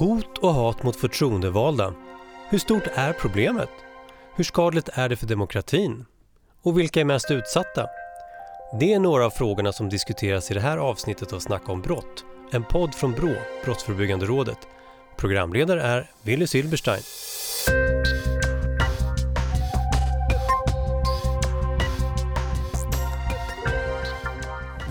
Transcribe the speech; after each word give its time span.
Hot 0.00 0.38
och 0.38 0.54
hat 0.54 0.82
mot 0.82 0.96
förtroendevalda. 0.96 1.94
Hur 2.48 2.58
stort 2.58 2.86
är 2.94 3.12
problemet? 3.12 3.68
Hur 4.36 4.44
skadligt 4.44 4.88
är 4.92 5.08
det 5.08 5.16
för 5.16 5.26
demokratin? 5.26 6.04
Och 6.62 6.78
vilka 6.78 7.00
är 7.00 7.04
mest 7.04 7.30
utsatta? 7.30 7.86
Det 8.80 8.92
är 8.92 8.98
några 8.98 9.26
av 9.26 9.30
frågorna 9.30 9.72
som 9.72 9.88
diskuteras 9.88 10.50
i 10.50 10.54
det 10.54 10.60
här 10.60 10.78
avsnittet 10.78 11.32
av 11.32 11.38
Snacka 11.38 11.72
om 11.72 11.80
brott. 11.80 12.24
En 12.52 12.64
podd 12.64 12.94
från 12.94 13.12
BRÅ, 13.12 13.34
Brottsförebyggande 13.64 14.26
rådet. 14.26 14.58
Programledare 15.16 15.82
är 15.82 16.10
Willy 16.22 16.46
Silberstein. 16.46 17.02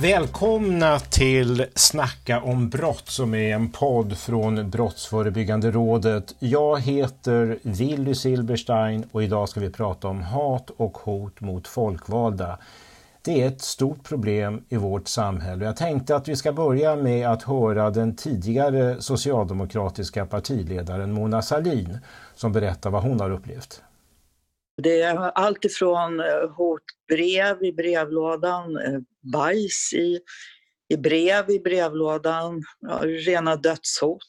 Välkomna 0.01 0.99
till 0.99 1.65
Snacka 1.75 2.41
om 2.41 2.69
brott 2.69 3.09
som 3.09 3.33
är 3.33 3.55
en 3.55 3.69
podd 3.69 4.17
från 4.17 4.69
Brottsförebyggande 4.69 5.71
rådet. 5.71 6.35
Jag 6.39 6.81
heter 6.81 7.59
Willy 7.61 8.15
Silberstein 8.15 9.05
och 9.11 9.23
idag 9.23 9.49
ska 9.49 9.59
vi 9.59 9.69
prata 9.69 10.07
om 10.07 10.21
hat 10.21 10.69
och 10.77 10.97
hot 10.97 11.41
mot 11.41 11.67
folkvalda. 11.67 12.57
Det 13.21 13.41
är 13.41 13.47
ett 13.47 13.61
stort 13.61 14.03
problem 14.03 14.63
i 14.69 14.77
vårt 14.77 15.07
samhälle. 15.07 15.65
Jag 15.65 15.77
tänkte 15.77 16.15
att 16.15 16.27
vi 16.27 16.35
ska 16.35 16.53
börja 16.53 16.95
med 16.95 17.27
att 17.27 17.43
höra 17.43 17.89
den 17.89 18.15
tidigare 18.15 19.01
socialdemokratiska 19.01 20.25
partiledaren 20.25 21.11
Mona 21.11 21.41
Sahlin 21.41 21.97
som 22.35 22.51
berättar 22.51 22.89
vad 22.89 23.03
hon 23.03 23.19
har 23.19 23.31
upplevt. 23.31 23.81
Det 24.83 25.01
är 25.01 25.17
allt 25.17 25.65
ifrån 25.65 26.19
eh, 26.19 26.49
hotbrev 26.57 27.63
i 27.63 27.73
brevlådan, 27.73 28.77
eh, 28.77 28.99
bajs 29.33 29.93
i, 29.93 30.19
i 30.93 30.97
brev 30.97 31.49
i 31.49 31.59
brevlådan, 31.59 32.63
ja, 32.79 32.99
rena 33.05 33.55
dödshot, 33.55 34.21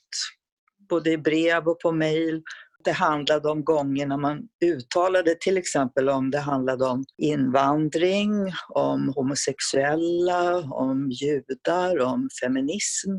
både 0.89 1.11
i 1.11 1.19
brev 1.19 1.69
och 1.69 1.81
på 1.81 1.93
mejl. 1.93 2.43
Det 2.85 2.93
handlade 2.93 3.49
om 3.49 3.65
gånger 3.65 4.07
när 4.07 4.17
man 4.17 4.43
uttalade 4.65 5.35
till 5.41 5.59
exempel 5.59 6.09
om 6.09 6.31
det 6.31 6.39
handlade 6.39 6.85
om 6.85 7.05
invandring, 7.19 8.53
om 8.69 9.13
homosexuella, 9.17 10.59
om 10.59 11.11
judar, 11.11 12.01
om 12.01 12.29
feminism. 12.43 13.11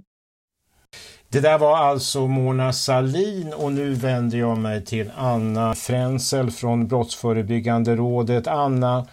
Det 1.32 1.40
där 1.40 1.58
var 1.58 1.78
alltså 1.78 2.28
Mona 2.28 2.74
Salin 2.74 3.54
och 3.54 3.72
nu 3.72 3.94
vänder 3.94 4.38
jag 4.38 4.58
mig 4.58 4.86
till 4.86 5.12
Anna 5.16 5.76
Fränsel 5.76 6.52
från 6.52 6.88
Brottsförebyggande 6.88 7.96
rådet. 7.96 8.48
Anna, 8.48 9.08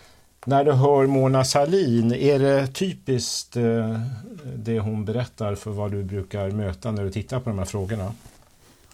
när 0.45 0.65
du 0.65 0.73
hör 0.73 1.07
Mona 1.07 1.45
Salin, 1.45 2.13
är 2.13 2.39
det 2.39 2.67
typiskt 2.67 3.57
eh, 3.57 4.01
det 4.57 4.81
hon 4.81 5.05
berättar 5.05 5.55
för 5.55 5.71
vad 5.71 5.91
du 5.91 6.03
brukar 6.03 6.51
möta 6.51 6.91
när 6.91 7.05
du 7.05 7.11
tittar 7.11 7.41
på 7.41 7.51
de 7.51 7.59
här 7.59 7.67
frågorna? 7.67 8.13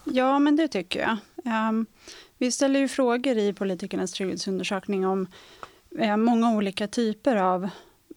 Ja, 0.05 0.39
men 0.39 0.57
det 0.57 0.69
tycker 0.69 1.01
jag. 1.01 1.17
Ehm, 1.55 1.87
vi 2.39 2.53
ställer 2.53 2.81
ju 2.81 2.89
frågor 2.89 3.39
i 3.39 3.53
politikernas 3.53 4.13
trygghetsundersökning 4.13 5.07
om 5.07 5.27
eh, 5.99 6.17
många 6.17 6.57
olika 6.57 6.89
typer 6.89 7.37
av 7.37 7.69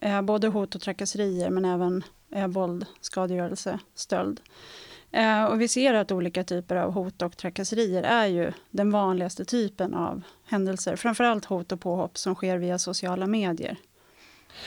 eh, 0.02 0.22
både 0.22 0.48
hot 0.48 0.76
och 0.76 0.82
trakasserier, 0.82 1.50
men 1.50 1.66
även 1.66 2.04
våld, 2.48 2.86
skadegörelse, 3.02 3.80
stöld. 3.96 4.42
Eh, 5.12 5.44
och 5.44 5.62
vi 5.62 5.68
ser 5.68 5.94
att 5.94 6.12
olika 6.12 6.44
typer 6.44 6.76
av 6.76 6.92
hot 6.92 7.22
och 7.22 7.38
trakasserier 7.38 8.04
är 8.04 8.26
ju 8.26 8.52
den 8.72 8.92
vanligaste 8.92 9.46
typen 9.46 9.94
av 9.94 10.22
händelser. 10.46 10.96
Framförallt 10.96 11.46
hot 11.46 11.72
och 11.72 11.80
påhopp 11.80 12.18
som 12.18 12.36
sker 12.36 12.58
via 12.58 12.80
sociala 12.80 13.28
medier. 13.28 13.78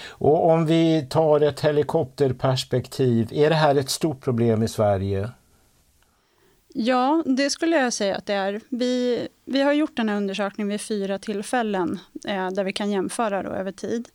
Och 0.08 0.50
om 0.50 0.66
vi 0.66 1.06
tar 1.11 1.41
ett 1.41 1.61
helikopterperspektiv, 1.61 3.28
är 3.33 3.48
det 3.50 3.56
här 3.56 3.74
ett 3.74 3.91
stort 3.91 4.20
problem 4.20 4.62
i 4.62 4.68
Sverige? 4.68 5.30
Ja, 6.74 7.22
det 7.27 7.50
skulle 7.50 7.77
jag 7.77 7.92
säga 7.92 8.16
att 8.16 8.27
det 8.27 8.34
är. 8.34 8.61
Vi, 8.68 9.28
vi 9.44 9.62
har 9.62 9.72
gjort 9.72 9.96
den 9.96 10.08
här 10.08 10.16
undersökningen 10.16 10.68
vid 10.68 10.80
fyra 10.80 11.18
tillfällen 11.18 11.98
eh, 12.29 12.50
där 12.50 12.64
vi 12.64 12.73
kan 12.73 12.90
jämföra 12.90 13.42
då 13.42 13.50
över 13.50 13.73
tid. 13.73 14.08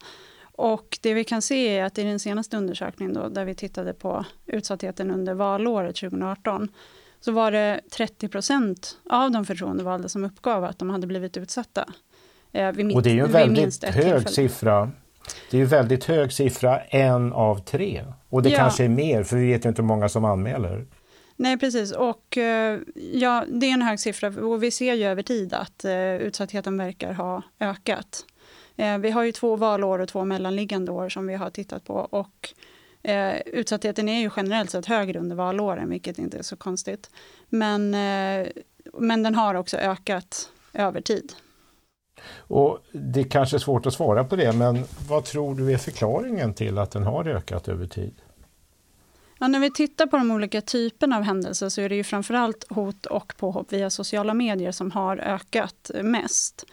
Och 0.58 0.98
det 1.02 1.14
vi 1.14 1.24
kan 1.24 1.42
se 1.42 1.78
är 1.78 1.84
att 1.84 1.98
i 1.98 2.04
den 2.04 2.20
senaste 2.20 2.58
undersökningen 2.58 3.14
då, 3.14 3.30
där 3.30 3.46
vi 3.46 3.56
tittade 3.56 3.94
på 3.94 4.26
utsattheten 4.46 5.12
under 5.12 5.34
valåret 5.34 5.96
2018, 5.96 6.70
så 7.20 7.32
var 7.32 7.52
det 7.52 7.82
30 7.92 8.28
procent 8.28 8.98
av 9.10 9.32
de 9.32 9.46
förtroendevalda 9.46 10.10
som 10.10 10.26
uppgav 10.26 10.64
att 10.64 10.80
de 10.80 10.90
hade 10.90 11.08
blivit 11.08 11.38
utsatta. 11.38 11.86
Eh, 12.52 12.72
vid, 12.72 12.96
och 12.96 13.04
det 13.04 13.10
är 13.10 13.14
ju 13.14 13.20
en 13.20 13.32
väldigt 13.32 13.84
hög 13.84 13.94
tillfälle. 13.94 14.28
siffra. 14.28 14.92
Det 15.52 15.58
är 15.58 15.62
ju 15.62 15.66
väldigt 15.66 16.04
hög 16.04 16.34
siffra, 16.34 16.80
en 16.80 17.34
av 17.34 17.60
tre. 17.60 18.06
Och 18.30 18.44
det 18.44 18.50
ja. 18.50 18.58
kanske 18.58 18.84
är 18.84 18.90
mer, 18.90 19.24
för 19.24 19.38
vi 19.38 19.52
vet 19.52 19.66
ju 19.66 19.70
inte 19.70 19.82
hur 19.82 19.88
många 19.88 20.10
som 20.10 20.26
anmäler. 20.26 20.86
Nej, 21.36 21.58
precis. 21.58 21.92
Och 21.92 22.38
eh, 22.38 22.80
ja, 23.14 23.46
det 23.48 23.66
är 23.66 23.74
en 23.74 23.82
hög 23.82 24.00
siffra 24.00 24.28
och 24.28 24.64
vi 24.64 24.72
ser 24.72 24.94
ju 24.94 25.04
över 25.04 25.24
tid 25.24 25.54
att 25.54 25.86
uh, 25.86 26.16
utsattheten 26.16 26.78
verkar 26.78 27.14
ha 27.14 27.42
ökat. 27.60 28.26
Eh, 28.75 28.97
vi 28.97 29.12
har 29.12 29.24
ju 29.24 29.31
två 29.31 29.56
valår 29.56 30.00
och 30.00 30.08
två 30.08 30.25
mellanliggande 30.25 30.91
år 30.91 31.09
som 31.09 31.28
vi 31.28 31.36
har 31.36 31.50
tittat 31.50 31.84
på. 31.84 31.94
Och 31.94 32.53
eh, 33.03 33.38
utsattheten 33.46 34.09
är 34.09 34.22
ju 34.22 34.30
generellt 34.36 34.69
sett 34.69 34.86
högre 34.86 35.19
under 35.19 35.36
valåren, 35.36 35.90
vilket 35.90 36.19
inte 36.19 36.38
är 36.38 36.44
så 36.44 36.56
konstigt. 36.56 37.09
Men, 37.50 37.94
eh, 37.94 38.47
men 38.94 39.24
den 39.24 39.35
har 39.35 39.56
också 39.56 39.78
ökat 39.78 40.50
över 40.74 41.02
tid. 41.02 41.34
Och 42.38 42.80
Det 42.91 43.24
kanske 43.24 43.58
är 43.58 43.59
svårt 43.59 43.85
att 43.85 43.94
svara 43.94 44.24
på 44.24 44.35
det, 44.35 44.53
men 44.53 44.84
vad 45.09 45.25
tror 45.25 45.56
du 45.56 45.74
är 45.74 45.78
förklaringen 45.78 46.53
till 46.53 46.78
att 46.78 46.91
den 46.91 47.03
har 47.03 47.28
ökat 47.28 47.68
över 47.68 47.88
tid? 47.88 48.14
Ja, 49.40 49.47
när 49.47 49.59
vi 49.59 49.72
tittar 49.72 50.08
på 50.08 50.18
de 50.18 50.31
olika 50.31 50.62
typerna 50.62 51.18
av 51.18 51.24
händelser 51.24 51.69
så 51.69 51.81
är 51.81 51.90
det 51.90 51.96
ju 51.96 52.03
framförallt 52.03 52.66
hot 52.69 53.06
och 53.06 53.34
påhopp 53.38 53.74
via 53.74 53.90
sociala 53.90 54.34
medier 54.34 54.72
som 54.72 54.91
har 54.91 55.18
ökat 55.18 55.91
mest. 56.03 56.66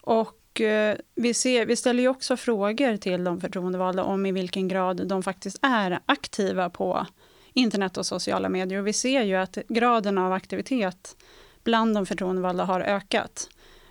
Och 0.00 0.37
Eh, 0.60 0.96
vi, 1.14 1.34
ser, 1.34 1.66
vi 1.66 1.76
ställer 1.76 2.02
ju 2.02 2.08
också 2.08 2.36
frågor 2.36 2.96
till 2.96 3.24
de 3.24 3.40
förtroendevalda 3.40 4.04
om 4.04 4.26
i 4.26 4.32
vilken 4.32 4.68
grad 4.68 5.06
de 5.06 5.22
faktiskt 5.22 5.58
är 5.62 6.00
aktiva 6.06 6.70
på 6.70 7.06
internet 7.52 7.96
och 7.96 8.06
sociala 8.06 8.48
medier. 8.48 8.78
Och 8.78 8.86
vi 8.86 8.92
ser 8.92 9.22
ju 9.22 9.34
att 9.34 9.58
graden 9.68 10.18
av 10.18 10.32
aktivitet 10.32 11.16
bland 11.64 11.94
de 11.94 12.06
förtroendevalda 12.06 12.64
har 12.64 12.80
ökat. 12.80 13.48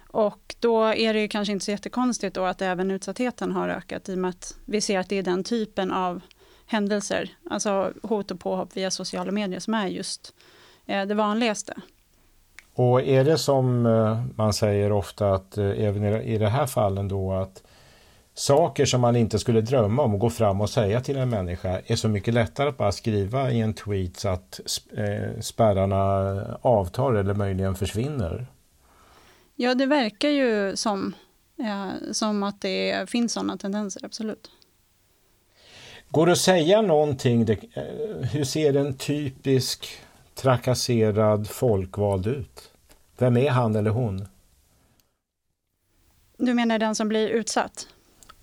Och 0.07 0.55
då 0.59 0.83
är 0.83 1.13
det 1.13 1.27
kanske 1.27 1.51
inte 1.51 1.65
så 1.65 1.71
jättekonstigt 1.71 2.35
då 2.35 2.43
att 2.43 2.61
även 2.61 2.91
utsattheten 2.91 3.51
har 3.51 3.69
ökat 3.69 4.09
i 4.09 4.13
och 4.13 4.17
med 4.17 4.29
att 4.29 4.57
vi 4.65 4.81
ser 4.81 4.99
att 4.99 5.09
det 5.09 5.15
är 5.15 5.23
den 5.23 5.43
typen 5.43 5.91
av 5.91 6.21
händelser, 6.65 7.29
alltså 7.49 7.93
hot 8.03 8.31
och 8.31 8.39
påhopp 8.39 8.77
via 8.77 8.91
sociala 8.91 9.31
medier 9.31 9.59
som 9.59 9.73
är 9.73 9.87
just 9.87 10.33
eh, 10.85 11.05
det 11.05 11.13
vanligaste. 11.13 11.73
Och 12.77 13.01
är 13.01 13.23
det 13.23 13.37
som 13.37 13.85
eh, 13.85 14.23
man 14.35 14.53
säger 14.53 14.91
ofta 14.91 15.33
att 15.33 15.57
eh, 15.57 15.65
även 15.65 16.03
i 16.03 16.37
det 16.37 16.49
här 16.49 16.65
fallen 16.65 17.07
då 17.07 17.33
att 17.33 17.63
saker 18.33 18.85
som 18.85 19.01
man 19.01 19.15
inte 19.15 19.39
skulle 19.39 19.61
drömma 19.61 20.03
om 20.03 20.13
att 20.13 20.19
gå 20.19 20.29
fram 20.29 20.61
och 20.61 20.69
säga 20.69 21.01
till 21.01 21.17
en 21.17 21.29
människa 21.29 21.81
är 21.85 21.95
så 21.95 22.09
mycket 22.09 22.33
lättare 22.33 22.69
att 22.69 22.77
bara 22.77 22.91
skriva 22.91 23.51
i 23.51 23.61
en 23.61 23.73
tweet 23.73 24.17
så 24.17 24.29
att 24.29 24.59
eh, 24.97 25.39
spärrarna 25.41 26.57
avtar 26.61 27.13
eller 27.13 27.33
möjligen 27.33 27.75
försvinner? 27.75 28.47
Ja, 29.55 29.75
det 29.75 29.85
verkar 29.85 30.29
ju 30.29 30.75
som, 30.75 31.13
som 32.11 32.43
att 32.43 32.61
det 32.61 33.09
finns 33.09 33.33
sådana 33.33 33.57
tendenser, 33.57 34.05
absolut. 34.05 34.51
Går 36.09 36.25
det 36.25 36.31
att 36.31 36.37
säga 36.37 36.81
någonting? 36.81 37.45
Hur 38.31 38.43
ser 38.43 38.75
en 38.75 38.93
typisk 38.93 39.99
trakasserad 40.37 41.49
folkvald 41.49 42.27
ut? 42.27 42.71
Vem 43.17 43.37
är 43.37 43.49
han 43.49 43.75
eller 43.75 43.91
hon? 43.91 44.27
Du 46.37 46.53
menar 46.53 46.79
den 46.79 46.95
som 46.95 47.07
blir 47.07 47.29
utsatt? 47.29 47.87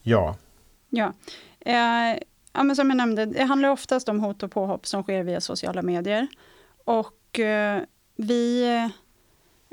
Ja. 0.03 0.37
Ja. 0.89 1.13
Eh, 1.61 2.19
ja 2.53 2.63
men 2.63 2.77
som 2.77 2.91
jag 2.91 2.97
nämnde, 2.97 3.27
det 3.27 3.45
handlar 3.45 3.69
oftast 3.69 4.09
om 4.09 4.21
hot 4.21 4.43
och 4.43 4.51
påhopp 4.51 4.87
som 4.87 5.03
sker 5.03 5.23
via 5.23 5.41
sociala 5.41 5.83
medier. 5.83 6.27
Och 6.85 7.41
eh, 7.41 7.83
vi, 8.17 8.65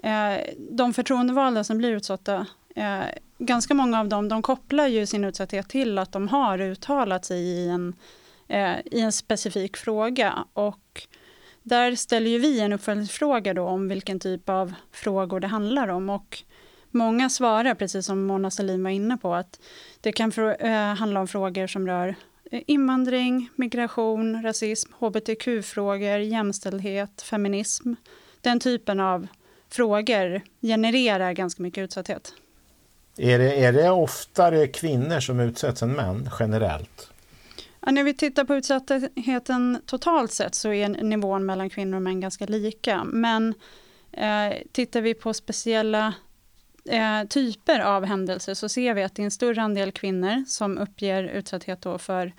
eh, 0.04 0.54
de 0.58 0.94
förtroendevalda 0.94 1.64
som 1.64 1.78
blir 1.78 1.92
utsatta, 1.92 2.46
eh, 2.76 3.04
ganska 3.38 3.74
många 3.74 4.00
av 4.00 4.08
dem, 4.08 4.30
de 4.30 4.42
kopplar 4.42 4.88
ju 4.88 5.06
sin 5.06 5.24
utsatthet 5.24 5.70
till 5.70 5.98
att 5.98 6.12
de 6.12 6.28
har 6.28 6.62
uttalat 6.62 7.26
sig 7.26 7.40
i 7.42 7.70
en, 7.70 7.96
eh, 8.48 8.80
i 8.86 9.02
en 9.02 9.12
specifik 9.12 9.78
fråga. 9.78 10.46
Och 10.54 10.81
där 11.64 11.96
ställer 11.96 12.32
ju 12.32 12.40
vi 12.40 12.60
en 12.60 12.74
uppföljningsfråga 12.74 13.54
då 13.54 13.64
om 13.64 13.88
vilken 13.88 14.20
typ 14.20 14.50
av 14.50 14.74
frågor 14.92 15.40
det 15.40 15.48
handlar 15.48 15.88
om. 15.88 16.10
Och 16.10 16.44
många 16.92 17.30
svarar, 17.30 17.76
precis 17.76 18.06
som 18.06 18.26
Mona 18.26 18.52
Sahlin 18.52 18.84
var 18.84 18.92
inne 18.92 19.18
på, 19.18 19.34
att 19.34 19.60
det 20.02 20.12
kan 20.12 20.32
eh, 20.60 20.72
handla 20.72 21.20
om 21.20 21.28
frågor 21.28 21.68
som 21.68 21.88
rör 21.88 22.16
eh, 22.52 22.62
invandring, 22.68 23.50
migration, 23.56 24.44
rasism, 24.44 24.92
hbtq-frågor, 25.00 26.18
jämställdhet, 26.18 27.22
feminism. 27.22 27.94
Den 28.42 28.60
typen 28.60 29.00
av 29.00 29.28
frågor 29.70 30.42
genererar 30.62 31.34
ganska 31.34 31.64
mycket 31.64 31.84
utsatthet. 31.84 32.34
Är 33.18 33.40
det, 33.40 33.64
är 33.64 33.74
det 33.74 33.90
oftare 33.90 34.68
kvinnor 34.68 35.20
som 35.20 35.40
utsätts 35.40 35.84
än 35.84 35.94
män 35.94 36.30
generellt? 36.40 37.11
Ja, 37.86 37.92
när 37.92 38.04
vi 38.04 38.14
tittar 38.14 38.44
på 38.44 38.56
utsattheten 38.56 39.82
totalt 39.86 40.32
sett 40.32 40.56
så 40.56 40.74
är 40.74 40.90
nivån 40.90 41.46
mellan 41.46 41.70
kvinnor 41.70 41.96
och 41.96 42.02
män 42.02 42.20
ganska 42.20 42.46
lika. 42.46 43.04
Men 43.04 43.54
eh, 44.12 44.54
tittar 44.72 45.02
vi 45.02 45.14
på 45.14 45.34
speciella 45.34 46.14
eh, 46.86 47.28
typer 47.30 47.80
av 47.80 48.06
händelser 48.06 48.54
så 48.54 48.70
ser 48.70 48.94
vi 48.94 49.04
att 49.04 49.16
det 49.16 49.22
är 49.22 49.26
en 49.26 49.32
större 49.32 49.62
andel 49.62 49.92
kvinnor 49.92 50.44
som 50.48 50.78
uppger 50.78 51.24
utsatthet 51.24 51.86
för 52.00 52.34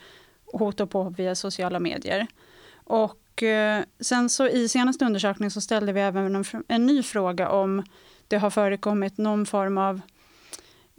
hot 0.52 0.80
och 0.80 0.90
påhopp 0.90 1.18
via 1.18 1.34
sociala 1.34 1.80
medier. 1.80 2.26
Och 2.74 3.42
eh, 3.42 3.84
sen 4.00 4.28
så 4.28 4.48
i 4.48 4.68
senaste 4.68 5.04
undersökningen 5.04 5.50
så 5.50 5.60
ställde 5.60 5.92
vi 5.92 6.00
även 6.00 6.36
en, 6.36 6.44
en 6.68 6.86
ny 6.86 7.02
fråga 7.02 7.48
om 7.48 7.82
det 8.28 8.36
har 8.36 8.50
förekommit 8.50 9.18
någon 9.18 9.46
form 9.46 9.78
av 9.78 10.00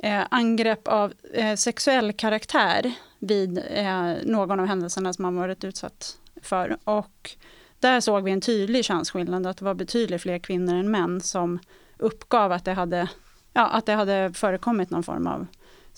eh, 0.03 0.23
angrepp 0.31 0.87
av 0.87 1.13
eh, 1.33 1.55
sexuell 1.55 2.13
karaktär 2.13 2.93
vid 3.19 3.57
eh, 3.57 4.13
någon 4.23 4.59
av 4.59 4.65
händelserna 4.65 5.13
som 5.13 5.23
man 5.23 5.35
varit 5.35 5.63
utsatt 5.63 6.17
för. 6.41 6.77
Och 6.83 7.31
där 7.79 7.99
såg 7.99 8.23
vi 8.23 8.31
en 8.31 8.41
tydlig 8.41 8.85
könsskillnad, 8.85 9.47
att 9.47 9.57
det 9.57 9.65
var 9.65 9.73
betydligt 9.73 10.21
fler 10.21 10.39
kvinnor 10.39 10.75
än 10.75 10.91
män 10.91 11.21
som 11.21 11.59
uppgav 11.97 12.51
att 12.51 12.65
det 12.65 12.73
hade, 12.73 13.09
ja, 13.53 13.69
att 13.69 13.85
det 13.85 13.93
hade 13.93 14.31
förekommit 14.33 14.89
någon 14.89 15.03
form 15.03 15.27
av 15.27 15.47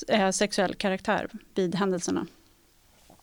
eh, 0.08 0.30
sexuell 0.30 0.76
karaktär 0.76 1.30
vid 1.56 1.76
händelserna. 1.76 2.26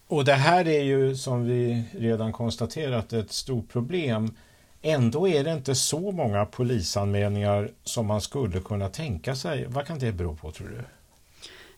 Och 0.06 0.24
det 0.24 0.32
här 0.32 0.68
är 0.68 0.82
ju 0.82 1.16
som 1.16 1.44
vi 1.44 1.84
redan 1.92 2.32
konstaterat 2.32 3.12
ett 3.12 3.32
stort 3.32 3.68
problem. 3.68 4.34
Ändå 4.82 5.28
är 5.28 5.44
det 5.44 5.52
inte 5.52 5.74
så 5.74 6.12
många 6.12 6.46
polisanmälningar 6.46 7.70
som 7.84 8.06
man 8.06 8.20
skulle 8.20 8.60
kunna 8.60 8.88
tänka 8.88 9.34
sig. 9.34 9.66
Vad 9.68 9.86
kan 9.86 9.98
det 9.98 10.12
bero 10.12 10.36
på 10.36 10.50
tror 10.52 10.68
du? 10.68 10.84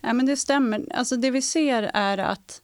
Ja, 0.00 0.12
men 0.12 0.26
det 0.26 0.36
stämmer. 0.36 0.84
Alltså 0.94 1.16
det 1.16 1.30
vi 1.30 1.42
ser 1.42 1.90
är 1.94 2.18
att 2.18 2.62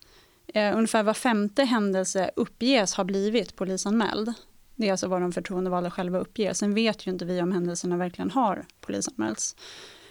eh, 0.54 0.76
ungefär 0.76 1.02
var 1.02 1.14
femte 1.14 1.64
händelse 1.64 2.30
uppges 2.36 2.94
ha 2.94 3.04
blivit 3.04 3.56
polisanmäld. 3.56 4.32
Det 4.76 4.86
är 4.86 4.90
alltså 4.90 5.08
vad 5.08 5.20
de 5.20 5.32
förtroendevalda 5.32 5.90
själva 5.90 6.18
uppger. 6.18 6.52
Sen 6.52 6.74
vet 6.74 7.06
ju 7.06 7.10
inte 7.10 7.24
vi 7.24 7.42
om 7.42 7.52
händelserna 7.52 7.96
verkligen 7.96 8.30
har 8.30 8.64
polisanmälts. 8.80 9.56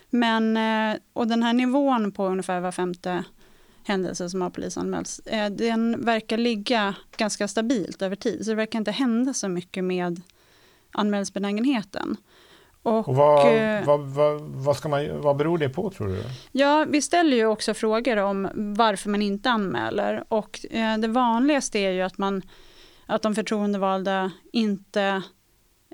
Men, 0.10 0.58
eh, 0.58 1.00
och 1.14 1.28
den 1.28 1.44
här 1.44 1.54
nivån 1.54 2.12
på 2.12 2.28
ungefär 2.28 2.60
var 2.60 2.72
femte 2.72 3.24
händelse 3.84 4.30
som 4.30 4.42
har 4.42 4.50
polisanmälts, 4.50 5.20
eh, 5.20 5.50
den 5.50 6.06
verkar 6.06 6.38
ligga 6.38 6.96
ganska 7.18 7.48
stabilt 7.48 8.02
över 8.02 8.16
tid. 8.16 8.46
Så 8.46 8.50
det 8.50 8.56
verkar 8.56 8.80
inte 8.80 8.92
hända 8.92 9.34
så 9.34 9.48
mycket 9.48 9.84
med 9.84 10.22
anmälningsbenägenheten. 10.92 12.18
Och, 12.84 13.10
och 13.10 13.16
vad, 13.16 13.56
eh, 13.56 13.86
vad, 13.86 14.00
vad, 14.00 14.42
vad, 14.42 14.78
ska 14.78 14.90
man, 14.90 15.22
vad 15.22 15.38
beror 15.38 15.58
det 15.58 15.70
på 15.70 15.90
tror 15.90 16.08
du? 16.08 16.24
Ja, 16.52 16.86
vi 16.90 17.02
ställer 17.02 17.38
ju 17.38 17.46
också 17.46 17.74
frågor 17.74 18.18
om 18.18 18.50
varför 18.56 19.10
man 19.10 19.22
inte 19.22 19.50
anmäler. 19.50 20.24
Och 20.28 20.66
eh, 20.72 20.98
det 20.98 21.08
vanligaste 21.08 21.80
är 21.80 21.92
ju 21.92 22.02
att, 22.02 22.18
man, 22.18 22.42
att 23.06 23.22
de 23.22 23.36
förtroendevalda 23.36 24.32
inte 24.52 25.24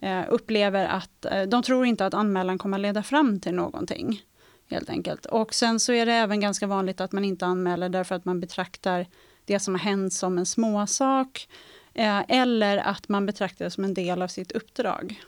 eh, 0.02 0.22
upplever 0.30 0.86
att, 0.86 1.26
eh, 1.26 1.44
de 1.44 1.64
tror 1.64 1.86
inte 1.86 2.06
att 2.06 2.14
anmälan 2.14 2.58
kommer 2.58 2.78
leda 2.78 3.04
fram 3.04 3.40
till 3.40 3.56
någonting. 3.56 4.22
Helt 4.70 4.90
enkelt. 4.90 5.26
Och 5.26 5.54
sen 5.54 5.80
så 5.80 5.94
är 5.94 6.06
det 6.06 6.14
även 6.14 6.40
ganska 6.40 6.68
vanligt 6.68 7.02
att 7.02 7.12
man 7.12 7.26
inte 7.26 7.46
anmäler 7.46 7.90
därför 7.90 8.16
att 8.16 8.26
man 8.26 8.40
betraktar 8.40 9.06
det 9.46 9.60
som 9.60 9.74
har 9.74 9.80
hänt 9.80 10.14
som 10.14 10.38
en 10.38 10.46
småsak. 10.46 11.48
Eh, 11.94 12.22
eller 12.28 12.78
att 12.78 13.10
man 13.10 13.26
betraktar 13.26 13.66
det 13.66 13.72
som 13.72 13.84
en 13.84 13.94
del 13.94 14.22
av 14.22 14.28
sitt 14.28 14.52
uppdrag. 14.52 15.22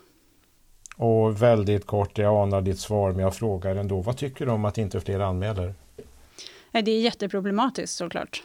Och 0.95 1.42
väldigt 1.42 1.86
kort, 1.86 2.18
jag 2.18 2.44
anar 2.44 2.62
ditt 2.62 2.80
svar, 2.80 3.12
men 3.12 3.19
jag 3.19 3.36
frågar 3.36 3.75
ändå. 3.75 4.01
Vad 4.01 4.18
tycker 4.18 4.45
du 4.45 4.51
om 4.51 4.66
att 4.66 4.78
inte 4.78 5.01
fler 5.01 5.19
anmäler? 5.19 5.74
Det 6.72 6.92
är 6.92 7.01
jätteproblematiskt 7.01 7.98
såklart. 7.98 8.44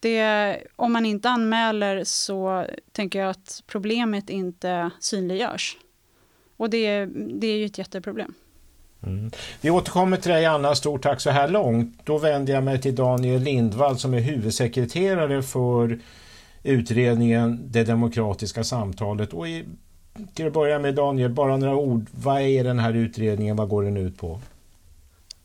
Det, 0.00 0.58
om 0.76 0.92
man 0.92 1.06
inte 1.06 1.28
anmäler 1.28 2.04
så 2.04 2.66
tänker 2.92 3.18
jag 3.18 3.30
att 3.30 3.62
problemet 3.66 4.30
inte 4.30 4.90
synliggörs. 5.00 5.76
Och 6.56 6.70
det, 6.70 7.06
det 7.40 7.46
är 7.46 7.56
ju 7.56 7.64
ett 7.64 7.78
jätteproblem. 7.78 8.34
Mm. 9.06 9.30
Vi 9.60 9.70
återkommer 9.70 10.16
till 10.16 10.30
dig 10.30 10.46
Anna, 10.46 10.74
stort 10.74 11.02
tack 11.02 11.20
så 11.20 11.30
här 11.30 11.48
långt. 11.48 12.00
Då 12.04 12.18
vänder 12.18 12.52
jag 12.52 12.64
mig 12.64 12.80
till 12.80 12.94
Daniel 12.94 13.42
Lindvall 13.42 13.98
som 13.98 14.14
är 14.14 14.20
huvudsekreterare 14.20 15.42
för 15.42 15.98
utredningen 16.62 17.60
Det 17.64 17.84
demokratiska 17.84 18.64
samtalet. 18.64 19.32
Och 19.32 19.48
i 19.48 19.64
till 20.34 20.46
att 20.46 20.52
börja 20.52 20.78
med 20.78 20.94
Daniel, 20.94 21.30
bara 21.30 21.56
några 21.56 21.76
ord. 21.76 22.06
Vad 22.10 22.40
är 22.40 22.64
den 22.64 22.78
här 22.78 22.94
utredningen? 22.94 23.56
Vad 23.56 23.68
går 23.68 23.82
den 23.82 23.96
ut 23.96 24.18
på? 24.18 24.40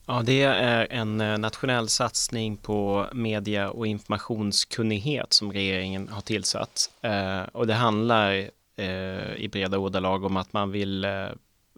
Ja, 0.05 0.21
det 0.25 0.43
är 0.43 0.87
en 0.89 1.21
eh, 1.21 1.37
nationell 1.37 1.89
satsning 1.89 2.57
på 2.57 3.05
media 3.13 3.69
och 3.69 3.87
informationskunnighet 3.87 5.33
som 5.33 5.51
regeringen 5.51 6.07
har 6.07 6.21
tillsatt. 6.21 6.91
Eh, 7.01 7.41
och 7.51 7.67
det 7.67 7.73
handlar 7.73 8.33
eh, 8.75 9.33
i 9.35 9.49
breda 9.51 9.77
ordalag 9.77 10.23
om 10.23 10.37
att 10.37 10.53
man 10.53 10.71
vill 10.71 11.05
eh, 11.05 11.27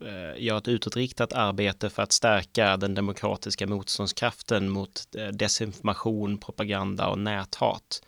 Eh, 0.06 0.44
gör 0.44 0.58
ett 0.58 0.68
utåtriktat 0.68 1.34
arbete 1.34 1.90
för 1.90 2.04
att 2.04 2.12
stärka 2.12 2.78
den 2.78 2.96
demokratiska 2.96 3.68
motståndskraften 3.68 4.70
mot 4.70 5.16
eh, 5.18 5.28
desinformation, 5.28 6.38
propaganda 6.38 7.08
och 7.08 7.20
näthat. 7.20 8.02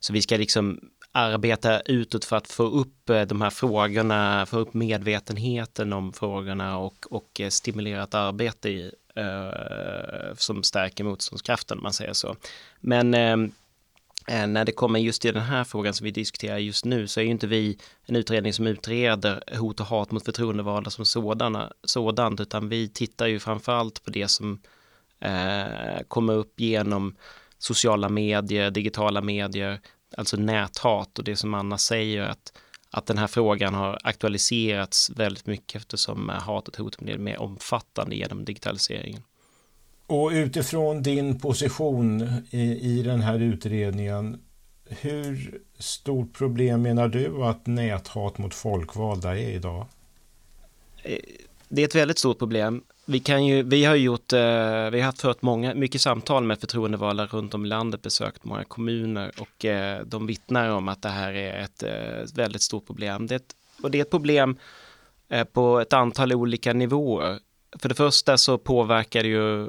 Så 0.00 0.12
vi 0.12 0.22
ska 0.22 0.36
liksom 0.36 0.80
arbeta 1.12 1.80
utåt 1.80 2.24
för 2.24 2.36
att 2.36 2.48
få 2.48 2.62
upp 2.62 3.10
eh, 3.10 3.22
de 3.22 3.40
här 3.40 3.50
frågorna, 3.50 4.46
få 4.46 4.58
upp 4.58 4.74
medvetenheten 4.74 5.92
om 5.92 6.12
frågorna 6.12 6.78
och, 6.78 7.06
och 7.10 7.40
stimulera 7.48 8.02
ett 8.02 8.14
arbete 8.14 8.68
i, 8.68 8.92
eh, 9.16 10.34
som 10.36 10.62
stärker 10.62 11.04
motståndskraften, 11.04 11.78
om 11.78 11.82
man 11.82 11.92
säger 11.92 12.12
så. 12.12 12.36
Men 12.80 13.14
eh, 13.14 13.36
Eh, 14.28 14.46
när 14.46 14.64
det 14.64 14.72
kommer 14.72 14.98
just 14.98 15.22
till 15.22 15.34
den 15.34 15.42
här 15.42 15.64
frågan 15.64 15.94
som 15.94 16.04
vi 16.04 16.10
diskuterar 16.10 16.58
just 16.58 16.84
nu 16.84 17.08
så 17.08 17.20
är 17.20 17.24
ju 17.24 17.30
inte 17.30 17.46
vi 17.46 17.78
en 18.04 18.16
utredning 18.16 18.52
som 18.52 18.66
utreder 18.66 19.56
hot 19.58 19.80
och 19.80 19.86
hat 19.86 20.10
mot 20.10 20.24
förtroendevalda 20.24 20.90
som 20.90 21.04
sådana, 21.04 21.72
sådant, 21.82 22.40
utan 22.40 22.68
vi 22.68 22.88
tittar 22.88 23.26
ju 23.26 23.38
framförallt 23.38 24.04
på 24.04 24.10
det 24.10 24.28
som 24.28 24.60
eh, 25.20 26.02
kommer 26.08 26.32
upp 26.32 26.60
genom 26.60 27.16
sociala 27.58 28.08
medier, 28.08 28.70
digitala 28.70 29.20
medier, 29.20 29.80
alltså 30.16 30.36
näthat 30.36 31.18
och 31.18 31.24
det 31.24 31.36
som 31.36 31.54
Anna 31.54 31.78
säger 31.78 32.22
att, 32.22 32.52
att 32.90 33.06
den 33.06 33.18
här 33.18 33.26
frågan 33.26 33.74
har 33.74 33.98
aktualiserats 34.02 35.10
väldigt 35.10 35.46
mycket 35.46 35.76
eftersom 35.76 36.30
eh, 36.30 36.36
hatet 36.36 36.74
och 36.74 36.84
hotet 36.84 37.00
blir 37.00 37.18
mer 37.18 37.40
omfattande 37.40 38.16
genom 38.16 38.44
digitaliseringen. 38.44 39.22
Och 40.06 40.30
utifrån 40.30 41.02
din 41.02 41.38
position 41.38 42.28
i, 42.50 42.98
i 42.98 43.02
den 43.02 43.20
här 43.20 43.38
utredningen, 43.38 44.40
hur 44.88 45.60
stort 45.78 46.38
problem 46.38 46.82
menar 46.82 47.08
du 47.08 47.44
att 47.44 47.66
näthat 47.66 48.38
mot 48.38 48.54
folkvalda 48.54 49.38
är 49.38 49.50
idag? 49.50 49.86
Det 51.68 51.82
är 51.82 51.86
ett 51.86 51.94
väldigt 51.94 52.18
stort 52.18 52.38
problem 52.38 52.82
vi, 53.08 53.20
kan 53.20 53.46
ju, 53.46 53.62
vi 53.62 53.84
har 53.84 53.94
gjort, 53.94 54.32
eh, 54.32 54.90
vi 54.90 55.00
har 55.00 55.12
fört 55.12 55.42
många, 55.42 55.74
mycket 55.74 56.00
samtal 56.00 56.44
med 56.44 56.60
förtroendevalda 56.60 57.26
runt 57.26 57.54
om 57.54 57.64
i 57.64 57.68
landet, 57.68 58.02
besökt 58.02 58.44
många 58.44 58.64
kommuner 58.64 59.32
och 59.38 59.64
eh, 59.64 60.04
de 60.06 60.26
vittnar 60.26 60.68
om 60.68 60.88
att 60.88 61.02
det 61.02 61.08
här 61.08 61.32
är 61.32 61.62
ett 61.62 61.82
eh, 61.82 62.34
väldigt 62.34 62.62
stort 62.62 62.86
problem. 62.86 63.26
Det, 63.26 63.54
och 63.82 63.90
det 63.90 63.98
är 63.98 64.02
ett 64.02 64.10
problem 64.10 64.58
på 65.52 65.80
ett 65.80 65.92
antal 65.92 66.32
olika 66.32 66.72
nivåer. 66.72 67.38
För 67.78 67.88
det 67.88 67.94
första 67.94 68.36
så 68.36 68.58
påverkar 68.58 69.22
det 69.22 69.28
ju 69.28 69.68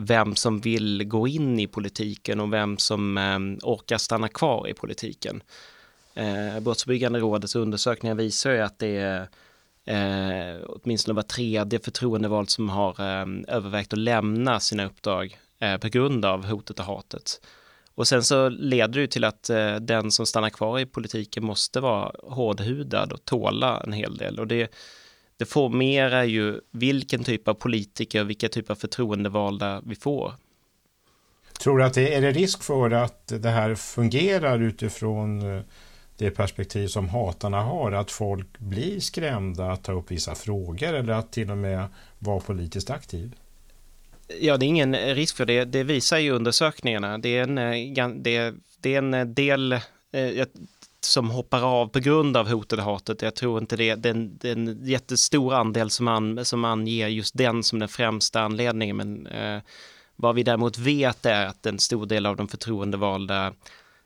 vem 0.00 0.36
som 0.36 0.60
vill 0.60 1.04
gå 1.04 1.28
in 1.28 1.60
i 1.60 1.66
politiken 1.66 2.40
och 2.40 2.52
vem 2.52 2.78
som 2.78 3.18
eh, 3.18 3.68
orkar 3.68 3.98
stanna 3.98 4.28
kvar 4.28 4.68
i 4.68 4.74
politiken. 4.74 5.42
Eh, 6.14 6.60
Brottsförebyggande 6.60 7.18
rådets 7.18 7.56
undersökningar 7.56 8.14
visar 8.14 8.50
ju 8.50 8.60
att 8.60 8.78
det 8.78 8.96
är 8.96 9.28
eh, 9.84 10.60
åtminstone 10.66 11.16
var 11.16 11.22
tredje 11.22 11.78
förtroendevald 11.78 12.50
som 12.50 12.68
har 12.68 12.90
eh, 12.90 13.26
övervägt 13.48 13.92
att 13.92 13.98
lämna 13.98 14.60
sina 14.60 14.86
uppdrag 14.86 15.38
eh, 15.58 15.76
på 15.76 15.88
grund 15.88 16.24
av 16.24 16.46
hotet 16.46 16.78
och 16.78 16.84
hatet. 16.84 17.40
Och 17.94 18.08
sen 18.08 18.24
så 18.24 18.48
leder 18.48 19.00
det 19.00 19.06
till 19.06 19.24
att 19.24 19.50
eh, 19.50 19.76
den 19.76 20.10
som 20.10 20.26
stannar 20.26 20.50
kvar 20.50 20.78
i 20.78 20.86
politiken 20.86 21.44
måste 21.44 21.80
vara 21.80 22.12
hårdhudad 22.22 23.12
och 23.12 23.24
tåla 23.24 23.80
en 23.80 23.92
hel 23.92 24.16
del. 24.16 24.40
Och 24.40 24.46
det, 24.46 24.70
det 25.36 25.44
formerar 25.44 26.24
ju 26.24 26.60
vilken 26.70 27.24
typ 27.24 27.48
av 27.48 27.54
politiker 27.54 28.20
och 28.20 28.30
vilka 28.30 28.48
typer 28.48 28.74
av 28.74 28.76
förtroendevalda 28.76 29.82
vi 29.86 29.94
får. 29.94 30.32
Tror 31.58 31.78
du 31.78 31.84
att 31.84 31.94
det 31.94 32.14
är 32.14 32.20
det 32.20 32.32
risk 32.32 32.62
för 32.62 32.90
att 32.90 33.26
det 33.26 33.50
här 33.50 33.74
fungerar 33.74 34.62
utifrån 34.62 35.56
eh, 35.56 35.62
det 36.16 36.30
perspektiv 36.30 36.88
som 36.88 37.08
hatarna 37.08 37.60
har, 37.60 37.92
att 37.92 38.10
folk 38.10 38.58
blir 38.58 39.00
skrämda 39.00 39.72
att 39.72 39.84
ta 39.84 39.92
upp 39.92 40.10
vissa 40.10 40.34
frågor 40.34 40.94
eller 40.94 41.12
att 41.12 41.32
till 41.32 41.50
och 41.50 41.58
med 41.58 41.88
vara 42.18 42.40
politiskt 42.40 42.90
aktiv? 42.90 43.34
Ja, 44.40 44.56
det 44.56 44.66
är 44.66 44.68
ingen 44.68 44.96
risk 44.96 45.36
för 45.36 45.46
det. 45.46 45.64
Det 45.64 45.84
visar 45.84 46.18
ju 46.18 46.30
undersökningarna. 46.30 47.18
Det 47.18 47.36
är 47.36 47.42
en, 47.42 47.58
eh, 47.58 48.10
det, 48.16 48.54
det 48.80 48.94
är 48.94 48.98
en 48.98 49.34
del 49.34 49.72
eh, 50.12 50.46
som 51.06 51.30
hoppar 51.30 51.62
av 51.62 51.86
på 51.86 51.98
grund 51.98 52.36
av 52.36 52.48
hotet 52.48 52.78
och 52.78 52.84
hatet. 52.84 53.22
Jag 53.22 53.34
tror 53.34 53.58
inte 53.60 53.76
det. 53.76 53.94
Det 53.94 54.08
är 54.08 54.14
en, 54.14 54.38
det 54.38 54.48
är 54.48 54.52
en 54.52 54.86
jättestor 54.86 55.54
andel 55.54 55.90
som, 55.90 56.08
an, 56.08 56.44
som 56.44 56.64
anger 56.64 57.08
just 57.08 57.36
den 57.36 57.62
som 57.62 57.78
den 57.78 57.88
främsta 57.88 58.40
anledningen. 58.40 58.96
Men 58.96 59.26
eh, 59.26 59.60
Vad 60.16 60.34
vi 60.34 60.42
däremot 60.42 60.78
vet 60.78 61.26
är 61.26 61.46
att 61.46 61.66
en 61.66 61.78
stor 61.78 62.06
del 62.06 62.26
av 62.26 62.36
de 62.36 62.48
förtroendevalda 62.48 63.52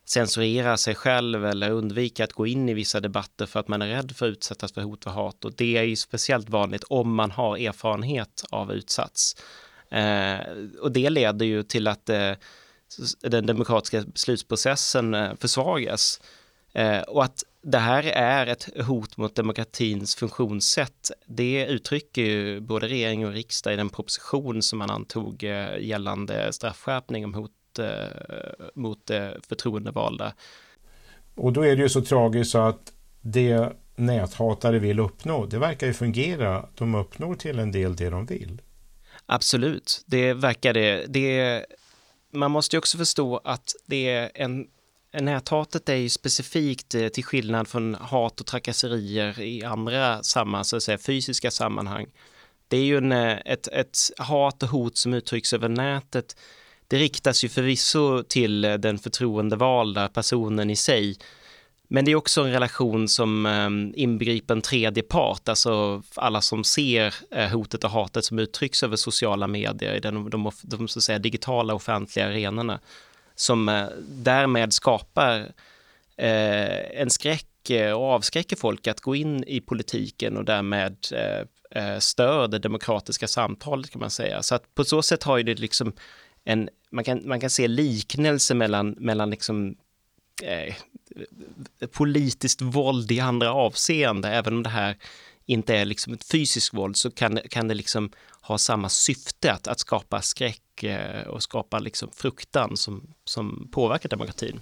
censurerar 0.05 0.77
sig 0.77 0.95
själv 0.95 1.47
eller 1.47 1.71
undviker 1.71 2.25
att 2.25 2.33
gå 2.33 2.47
in 2.47 2.69
i 2.69 2.75
vissa 2.75 3.01
debatter 3.01 3.47
för 3.47 3.61
att 3.61 3.69
man 3.69 3.83
är 3.83 3.89
rädd 3.89 4.17
för 4.17 4.27
att 4.27 4.33
utsättas 4.33 4.73
för 4.73 4.83
hot 4.83 5.07
och 5.07 5.13
hat. 5.13 5.45
Och 5.45 5.53
det 5.57 5.77
är 5.77 5.83
ju 5.83 5.97
speciellt 5.97 6.49
vanligt 6.49 6.85
om 6.89 7.15
man 7.15 7.31
har 7.31 7.57
erfarenhet 7.57 8.45
av 8.51 8.73
utsats. 8.73 9.37
Eh, 9.91 10.39
och 10.81 10.93
det 10.93 11.11
leder 11.11 11.47
ju 11.47 11.63
till 11.63 11.87
att 11.87 12.09
eh, 12.09 12.33
den 13.21 13.47
demokratiska 13.47 14.03
beslutsprocessen 14.03 15.15
eh, 15.15 15.31
försvagas. 15.41 16.21
Eh, 16.73 17.01
och 17.01 17.25
att 17.25 17.45
det 17.63 17.79
här 17.79 18.03
är 18.03 18.47
ett 18.47 18.69
hot 18.87 19.17
mot 19.17 19.35
demokratins 19.35 20.15
funktionssätt. 20.15 21.11
Det 21.27 21.67
uttrycker 21.67 22.23
ju 22.23 22.61
både 22.61 22.89
regering 22.89 23.27
och 23.27 23.33
riksdag 23.33 23.73
i 23.73 23.77
den 23.77 23.89
proposition 23.89 24.63
som 24.63 24.79
man 24.79 24.91
antog 24.91 25.45
eh, 25.45 25.79
gällande 25.81 26.53
straffskärpning 26.53 27.25
om 27.25 27.35
hot 27.35 27.51
mot 28.75 29.11
förtroendevalda. 29.49 30.33
Och 31.35 31.53
då 31.53 31.63
är 31.63 31.77
det 31.77 31.83
ju 31.83 31.89
så 31.89 32.03
tragiskt 32.03 32.55
att 32.55 32.93
det 33.21 33.73
näthatare 33.97 34.79
vill 34.79 35.01
uppnå, 35.01 35.47
det 35.47 35.59
verkar 35.59 35.87
ju 35.87 35.93
fungera. 35.93 36.69
De 36.75 36.95
uppnår 36.95 37.35
till 37.35 37.59
en 37.59 37.73
del 37.73 37.97
det 37.97 38.11
de 38.11 38.27
vill. 38.27 38.63
Absolut, 39.27 40.05
det 40.07 40.35
verkar 40.35 40.73
det. 40.75 41.07
det 41.09 41.67
man 42.33 42.51
måste 42.51 42.77
ju 42.77 42.79
också 42.79 42.99
förstå 42.99 43.41
att 43.45 43.75
det 43.87 44.09
är 44.09 44.31
en 44.35 44.67
Näthatet 45.13 45.89
är 45.89 45.95
ju 45.95 46.09
specifikt 46.09 46.95
eh, 46.95 47.09
till 47.09 47.25
skillnad 47.25 47.69
från 47.69 47.95
hat 47.95 48.41
och 48.41 48.47
trakasserier 48.47 49.41
i 49.41 49.65
andra 49.65 50.23
sammanhang, 50.23 50.65
så 50.65 50.77
att 50.77 50.83
säga, 50.83 50.99
fysiska 50.99 51.51
sammanhang. 51.51 52.07
Det 52.69 52.77
är 52.77 52.85
ju 52.85 52.97
en, 52.97 53.13
eh, 53.13 53.39
ett, 53.45 53.69
ett 53.69 53.99
hat 54.19 54.63
och 54.63 54.69
hot 54.69 54.97
som 54.97 55.15
uttrycks 55.15 55.53
över 55.53 55.69
nätet. 55.69 56.37
Det 56.89 56.99
riktas 56.99 57.45
ju 57.45 57.49
förvisso 57.49 58.23
till 58.23 58.65
eh, 58.65 58.75
den 58.75 58.99
förtroendevalda 58.99 60.09
personen 60.09 60.71
i 60.71 60.77
sig. 60.77 61.17
Men 61.89 62.05
det 62.05 62.11
är 62.11 62.17
också 62.17 62.41
en 62.41 62.53
relation 62.53 63.09
som 63.09 63.47
ehm, 63.47 63.93
inbegriper 63.97 64.55
en 64.55 64.63
tredje 64.63 65.03
part, 65.03 65.49
alltså 65.49 66.03
alla 66.15 66.41
som 66.41 66.65
ser 66.65 67.15
hotet 67.49 67.85
och 67.85 67.91
hatet 67.91 68.25
som 68.25 68.39
uttrycks 68.39 68.83
över 68.83 68.97
sociala 68.97 69.47
medier 69.47 69.95
i 69.95 70.01
de, 70.01 70.31
de, 70.31 70.51
de 70.63 70.89
så 70.89 70.99
att 70.99 71.03
säga, 71.03 71.19
digitala 71.19 71.75
offentliga 71.75 72.27
arenorna 72.27 72.81
som 73.41 73.69
eh, 73.69 73.87
därmed 74.09 74.73
skapar 74.73 75.53
eh, 76.17 77.01
en 77.01 77.11
skräck 77.11 77.71
eh, 77.71 77.93
och 77.93 78.05
avskräcker 78.05 78.57
folk 78.57 78.87
att 78.87 79.01
gå 79.01 79.17
in 79.17 79.45
i 79.45 79.61
politiken 79.61 80.37
och 80.37 80.45
därmed 80.45 80.97
eh, 81.71 81.99
stör 81.99 82.49
det 82.49 82.59
demokratiska 82.59 83.29
samtalet 83.29 83.91
kan 83.91 84.01
man 84.01 84.11
säga. 84.11 84.43
Så 84.43 84.55
att 84.55 84.75
på 84.75 84.85
så 84.85 85.03
sätt 85.03 85.23
har 85.23 85.37
ju 85.37 85.43
det 85.43 85.61
liksom 85.61 85.93
en, 86.45 86.69
man 86.91 87.05
kan, 87.05 87.29
man 87.29 87.41
kan 87.41 87.51
se 87.51 87.69
liknelse 87.69 88.55
mellan, 88.55 88.91
mellan 88.91 89.31
liksom 89.31 89.77
eh, 90.43 90.75
politiskt 91.91 92.63
våld 92.63 93.13
i 93.13 93.21
andra 93.21 93.53
avseende, 93.53 94.29
även 94.29 94.55
om 94.55 94.63
det 94.63 94.71
här 94.71 94.97
inte 95.51 95.77
är 95.77 95.85
liksom 95.85 96.13
ett 96.13 96.25
fysiskt 96.25 96.75
våld 96.75 96.97
så 96.97 97.11
kan, 97.11 97.39
kan 97.51 97.69
det 97.69 97.75
liksom 97.75 98.11
ha 98.43 98.59
samma 98.59 98.89
syfte 98.89 99.53
att, 99.53 99.69
att 99.69 99.81
skapa 99.81 100.23
skräck 100.23 100.83
eh, 100.83 101.29
och 101.29 101.43
skapa 101.43 101.79
liksom 101.79 102.09
fruktan 102.13 102.77
som, 102.77 103.15
som 103.25 103.69
påverkar 103.73 104.09
demokratin. 104.09 104.61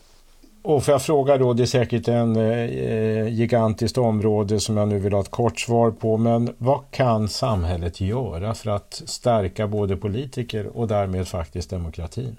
Och 0.62 0.84
får 0.84 0.92
jag 0.92 1.02
fråga 1.02 1.36
då, 1.36 1.52
det 1.52 1.62
är 1.62 1.66
säkert 1.66 2.08
en 2.08 2.36
eh, 2.36 3.28
gigantiskt 3.28 3.98
område 3.98 4.60
som 4.60 4.76
jag 4.76 4.88
nu 4.88 4.98
vill 4.98 5.12
ha 5.12 5.20
ett 5.20 5.30
kort 5.30 5.60
svar 5.60 5.90
på, 5.90 6.16
men 6.16 6.54
vad 6.58 6.90
kan 6.90 7.28
samhället 7.28 8.00
göra 8.00 8.54
för 8.54 8.70
att 8.70 9.02
stärka 9.06 9.66
både 9.66 9.96
politiker 9.96 10.66
och 10.76 10.88
därmed 10.88 11.28
faktiskt 11.28 11.70
demokratin? 11.70 12.36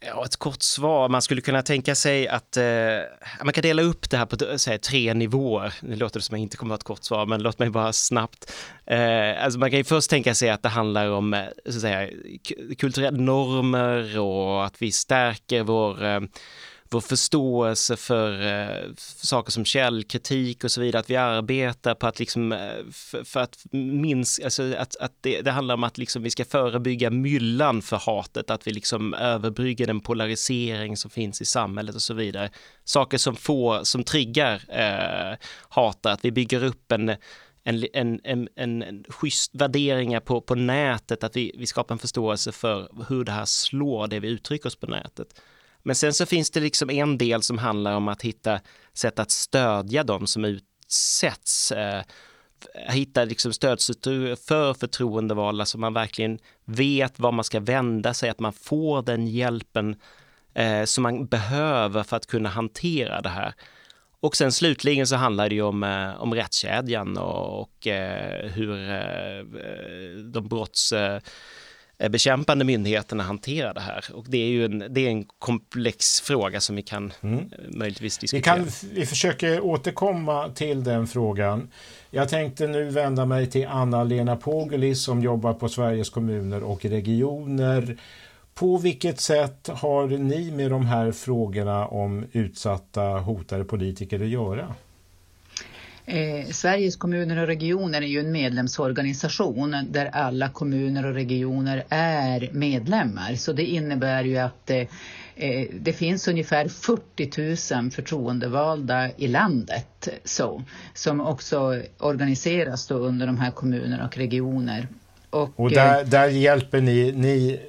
Ja, 0.00 0.24
ett 0.24 0.36
kort 0.36 0.62
svar. 0.62 1.08
Man 1.08 1.22
skulle 1.22 1.40
kunna 1.40 1.62
tänka 1.62 1.94
sig 1.94 2.28
att 2.28 2.56
eh, 2.56 2.64
man 3.44 3.52
kan 3.52 3.62
dela 3.62 3.82
upp 3.82 4.10
det 4.10 4.16
här 4.16 4.26
på 4.26 4.44
eh, 4.44 4.56
säg, 4.56 4.78
tre 4.78 5.14
nivåer. 5.14 5.74
Nu 5.82 5.96
låter 5.96 6.20
det 6.20 6.24
som 6.24 6.34
att 6.34 6.38
jag 6.38 6.42
inte 6.42 6.56
kommer 6.56 6.74
att 6.74 6.82
ha 6.82 6.82
ett 6.82 6.98
kort 6.98 7.04
svar, 7.04 7.26
men 7.26 7.42
låt 7.42 7.58
mig 7.58 7.70
bara 7.70 7.92
snabbt. 7.92 8.52
Eh, 8.86 9.44
alltså 9.44 9.58
man 9.58 9.70
kan 9.70 9.78
ju 9.78 9.84
först 9.84 10.10
tänka 10.10 10.34
sig 10.34 10.50
att 10.50 10.62
det 10.62 10.68
handlar 10.68 11.10
om 11.10 11.34
eh, 11.34 11.44
så 11.64 11.76
att 11.76 11.80
säga, 11.80 12.10
kulturella 12.78 13.18
normer 13.18 14.18
och 14.18 14.66
att 14.66 14.82
vi 14.82 14.92
stärker 14.92 15.62
vår 15.62 16.04
eh, 16.04 16.20
vår 16.90 17.00
förståelse 17.00 17.96
för, 17.96 18.32
eh, 18.32 18.38
för, 18.38 18.84
eh, 18.84 18.94
saker 18.96 19.52
som 19.52 19.64
källkritik 19.64 20.64
och 20.64 20.70
så 20.70 20.80
vidare, 20.80 21.00
att 21.00 21.10
vi 21.10 21.16
arbetar 21.16 21.94
på 21.94 22.06
att 22.06 22.18
liksom, 22.18 22.52
eh, 22.52 22.58
för, 22.92 23.24
för 23.24 23.40
att 23.40 23.66
minska, 23.72 24.44
alltså 24.44 24.74
att, 24.74 24.96
att 24.96 25.12
det, 25.20 25.42
det, 25.42 25.50
handlar 25.50 25.74
om 25.74 25.84
att 25.84 25.98
liksom 25.98 26.22
vi 26.22 26.30
ska 26.30 26.44
förebygga 26.44 27.10
myllan 27.10 27.82
för 27.82 27.96
hatet, 27.96 28.50
att 28.50 28.66
vi 28.66 28.72
liksom 28.72 29.14
överbrygger 29.14 29.86
den 29.86 30.00
polarisering 30.00 30.96
som 30.96 31.10
finns 31.10 31.40
i 31.40 31.44
samhället 31.44 31.94
och 31.94 32.02
så 32.02 32.14
vidare. 32.14 32.50
Saker 32.84 33.18
som 33.18 33.36
får, 33.36 33.84
som 33.84 34.04
triggar 34.04 34.62
eh, 34.68 35.38
hat, 35.68 36.06
att 36.06 36.24
vi 36.24 36.32
bygger 36.32 36.64
upp 36.64 36.92
en 36.92 37.16
en, 37.68 37.86
en, 37.92 38.20
en, 38.24 38.48
en, 38.56 38.82
en 38.82 39.04
schysst 39.08 39.54
värderingar 39.54 40.20
på, 40.20 40.40
på 40.40 40.54
nätet, 40.54 41.24
att 41.24 41.36
vi, 41.36 41.54
vi 41.58 41.66
skapar 41.66 41.94
en 41.94 41.98
förståelse 41.98 42.52
för 42.52 42.88
hur 43.08 43.24
det 43.24 43.32
här 43.32 43.44
slår, 43.44 44.06
det 44.06 44.20
vi 44.20 44.28
uttrycker 44.28 44.66
oss 44.66 44.76
på 44.76 44.86
nätet. 44.86 45.40
Men 45.86 45.94
sen 45.96 46.14
så 46.14 46.26
finns 46.26 46.50
det 46.50 46.60
liksom 46.60 46.90
en 46.90 47.18
del 47.18 47.42
som 47.42 47.58
handlar 47.58 47.96
om 47.96 48.08
att 48.08 48.22
hitta 48.22 48.60
sätt 48.94 49.18
att 49.18 49.30
stödja 49.30 50.04
dem 50.04 50.26
som 50.26 50.44
utsätts. 50.44 51.72
Eh, 51.72 52.02
hitta 52.88 53.24
liksom 53.24 53.52
stödstrukturer 53.52 54.36
för 54.36 54.74
förtroendevalda 54.74 55.64
så 55.64 55.78
man 55.78 55.94
verkligen 55.94 56.38
vet 56.64 57.18
var 57.18 57.32
man 57.32 57.44
ska 57.44 57.60
vända 57.60 58.14
sig, 58.14 58.30
att 58.30 58.40
man 58.40 58.52
får 58.52 59.02
den 59.02 59.26
hjälpen 59.26 59.96
eh, 60.54 60.84
som 60.84 61.02
man 61.02 61.26
behöver 61.26 62.02
för 62.02 62.16
att 62.16 62.26
kunna 62.26 62.48
hantera 62.48 63.20
det 63.20 63.28
här. 63.28 63.54
Och 64.20 64.36
sen 64.36 64.52
slutligen 64.52 65.06
så 65.06 65.16
handlar 65.16 65.48
det 65.48 65.54
ju 65.54 65.62
om, 65.62 65.82
eh, 65.82 66.22
om 66.22 66.34
rättskedjan 66.34 67.18
och, 67.18 67.60
och 67.60 67.86
eh, 67.86 68.50
hur 68.50 68.90
eh, 68.90 69.38
eh 69.38 70.16
de 70.32 70.48
brotts 70.48 70.92
Eh, 70.92 71.20
bekämpande 71.98 72.64
myndigheterna 72.64 73.22
hanterar 73.22 73.74
det 73.74 73.80
här. 73.80 74.04
Och 74.14 74.24
det 74.28 74.38
är 74.38 74.48
ju 74.48 74.64
en, 74.64 74.84
det 74.90 75.06
är 75.06 75.10
en 75.10 75.24
komplex 75.38 76.20
fråga 76.20 76.60
som 76.60 76.76
vi 76.76 76.82
kan 76.82 77.12
mm. 77.20 77.38
Eh, 77.38 77.44
möjligtvis 77.68 78.18
diskutera. 78.18 78.56
Vi, 78.56 78.62
kan, 78.62 78.70
vi 78.92 79.06
försöker 79.06 79.64
återkomma 79.64 80.48
till 80.48 80.84
den 80.84 81.06
frågan. 81.06 81.68
Jag 82.10 82.28
tänkte 82.28 82.66
nu 82.66 82.84
vända 82.84 83.26
mig 83.26 83.46
till 83.46 83.66
Anna-Lena 83.66 84.36
Pogelis 84.36 85.04
som 85.04 85.22
jobbar 85.22 85.54
på 85.54 85.68
Sveriges 85.68 86.10
kommuner 86.10 86.62
och 86.62 86.84
regioner. 86.84 87.96
På 88.54 88.76
vilket 88.76 89.20
sätt 89.20 89.68
har 89.72 90.06
ni 90.06 90.50
med 90.50 90.70
de 90.70 90.86
här 90.86 91.12
frågorna 91.12 91.86
om 91.86 92.24
utsatta 92.32 93.02
hotade 93.02 93.64
politiker 93.64 94.20
att 94.20 94.28
göra? 94.28 94.74
Eh, 96.08 96.46
Sveriges 96.50 96.96
kommuner 96.96 97.36
och 97.36 97.46
regioner 97.46 98.02
är 98.02 98.06
ju 98.06 98.20
en 98.20 98.32
medlemsorganisation 98.32 99.76
där 99.90 100.06
alla 100.06 100.48
kommuner 100.48 101.06
och 101.06 101.14
regioner 101.14 101.84
är 101.88 102.50
medlemmar. 102.52 103.34
Så 103.34 103.52
det 103.52 103.64
innebär 103.64 104.24
ju 104.24 104.36
att 104.36 104.70
eh, 104.70 104.86
eh 105.36 105.66
det 105.80 105.92
finns 105.92 106.28
ungefär 106.28 106.68
40 106.68 107.74
000 107.74 107.90
förtroendevalda 107.90 109.10
i 109.16 109.28
landet 109.28 110.08
så, 110.24 110.62
som 110.94 111.20
också 111.20 111.82
organiseras 111.98 112.90
under 112.90 113.26
de 113.26 113.38
här 113.38 113.50
kommuner 113.50 114.04
och 114.04 114.16
regioner. 114.16 114.88
Och, 115.30 115.60
och 115.60 115.70
där, 115.70 116.00
eh, 116.00 116.08
där 116.08 116.28
hjälper 116.28 116.80
ni, 116.80 117.12
ni 117.12 117.60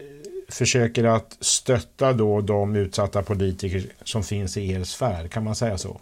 försöker 0.49 1.03
att 1.03 1.37
stötta 1.39 2.13
då 2.13 2.41
de 2.41 2.75
utsatta 2.75 3.21
politiker 3.23 3.83
som 4.03 4.23
finns 4.23 4.57
i 4.57 4.71
er 4.71 4.83
sfär, 4.83 5.27
kan 5.27 5.43
man 5.43 5.55
säga 5.55 5.77
så? 5.77 6.01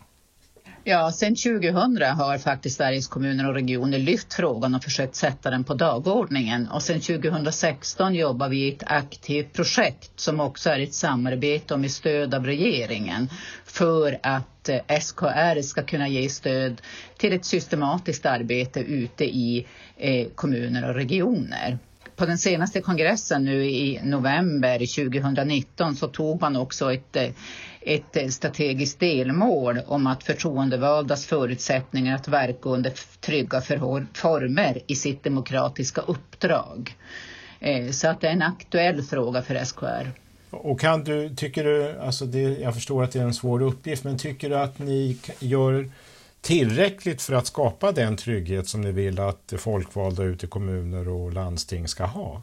Ja, 0.88 1.12
sen 1.12 1.36
2000 1.36 2.02
har 2.02 2.38
faktiskt 2.38 2.78
Sveriges 2.78 3.08
kommuner 3.08 3.48
och 3.48 3.54
regioner 3.54 4.00
lyft 4.00 4.34
frågan 4.34 4.76
och 4.76 4.84
försökt 4.84 5.16
sätta 5.16 5.50
den 5.50 5.64
på 5.64 5.74
dagordningen. 5.74 6.68
Och 6.68 6.84
sen 6.84 7.02
2016 7.02 8.16
jobbar 8.16 8.50
vi 8.50 8.58
i 8.58 8.74
ett 8.74 8.84
aktivt 8.86 9.54
projekt 9.54 10.20
som 10.20 10.40
också 10.40 10.70
är 10.70 10.80
ett 10.80 10.94
samarbete 10.94 11.74
och 11.74 11.80
med 11.80 11.92
stöd 11.92 12.34
av 12.34 12.46
regeringen 12.46 13.30
för 13.66 14.20
att 14.24 14.70
eh, 14.70 15.00
SKR 15.00 15.62
ska 15.62 15.84
kunna 15.84 16.08
ge 16.08 16.30
stöd 16.30 16.82
till 17.18 17.34
ett 17.34 17.46
systematiskt 17.46 18.26
arbete 18.26 18.80
ute 18.80 19.26
i 19.26 19.68
eh, 19.98 20.28
kommuner 20.36 20.90
och 20.90 20.96
regioner 20.96 21.78
på 22.16 22.26
den 22.26 22.38
senaste 22.38 22.82
kongressen 22.82 23.46
nu 23.46 23.66
i 23.66 24.00
november 24.04 24.78
2019 24.80 25.96
så 25.96 26.08
tog 26.08 26.42
man 26.42 26.56
också 26.56 26.94
ett 26.94 27.16
eh, 27.16 27.30
ett 27.86 28.18
eh, 28.18 28.28
strategiskt 28.28 29.00
delmål 29.00 29.80
om 29.88 30.08
att 30.08 30.24
förtroendevaldas 30.24 31.26
förutsättningar 31.26 32.16
att 32.16 32.28
verka 32.28 32.70
under 32.70 32.94
trygga 33.20 33.62
former 34.14 34.82
i 34.88 34.96
sitt 34.96 35.24
demokratiska 35.24 36.02
uppdrag. 36.02 36.96
Eh, 37.60 37.90
så 37.92 38.08
att 38.08 38.22
det 38.22 38.28
är 38.28 38.32
en 38.32 38.42
aktuell 38.42 39.02
fråga 39.02 39.42
för 39.42 39.66
SKR. 39.66 40.12
Och 40.50 40.80
kan 40.80 41.04
du, 41.04 41.30
tycker 41.36 41.64
du, 41.64 42.00
alltså 42.00 42.26
det, 42.26 42.40
jag 42.42 42.74
förstår 42.74 43.04
att 43.04 43.12
det 43.12 43.20
är 43.20 43.24
en 43.24 43.34
svår 43.34 43.62
uppgift, 43.62 44.04
men 44.04 44.18
tycker 44.18 44.50
du 44.50 44.56
att 44.56 44.80
ni 44.80 45.18
gör 45.40 45.90
tillräckligt 46.46 47.22
för 47.22 47.34
att 47.34 47.48
skapa 47.48 47.92
den 47.92 48.18
trygghet 48.18 48.68
som 48.68 48.82
ni 48.82 48.92
vill 48.92 49.20
att 49.20 49.54
folkvalda 49.58 50.24
ute 50.24 50.46
i 50.46 50.50
kommuner 50.50 51.08
och 51.08 51.34
landsting 51.34 51.88
ska 51.88 52.06
ha? 52.06 52.42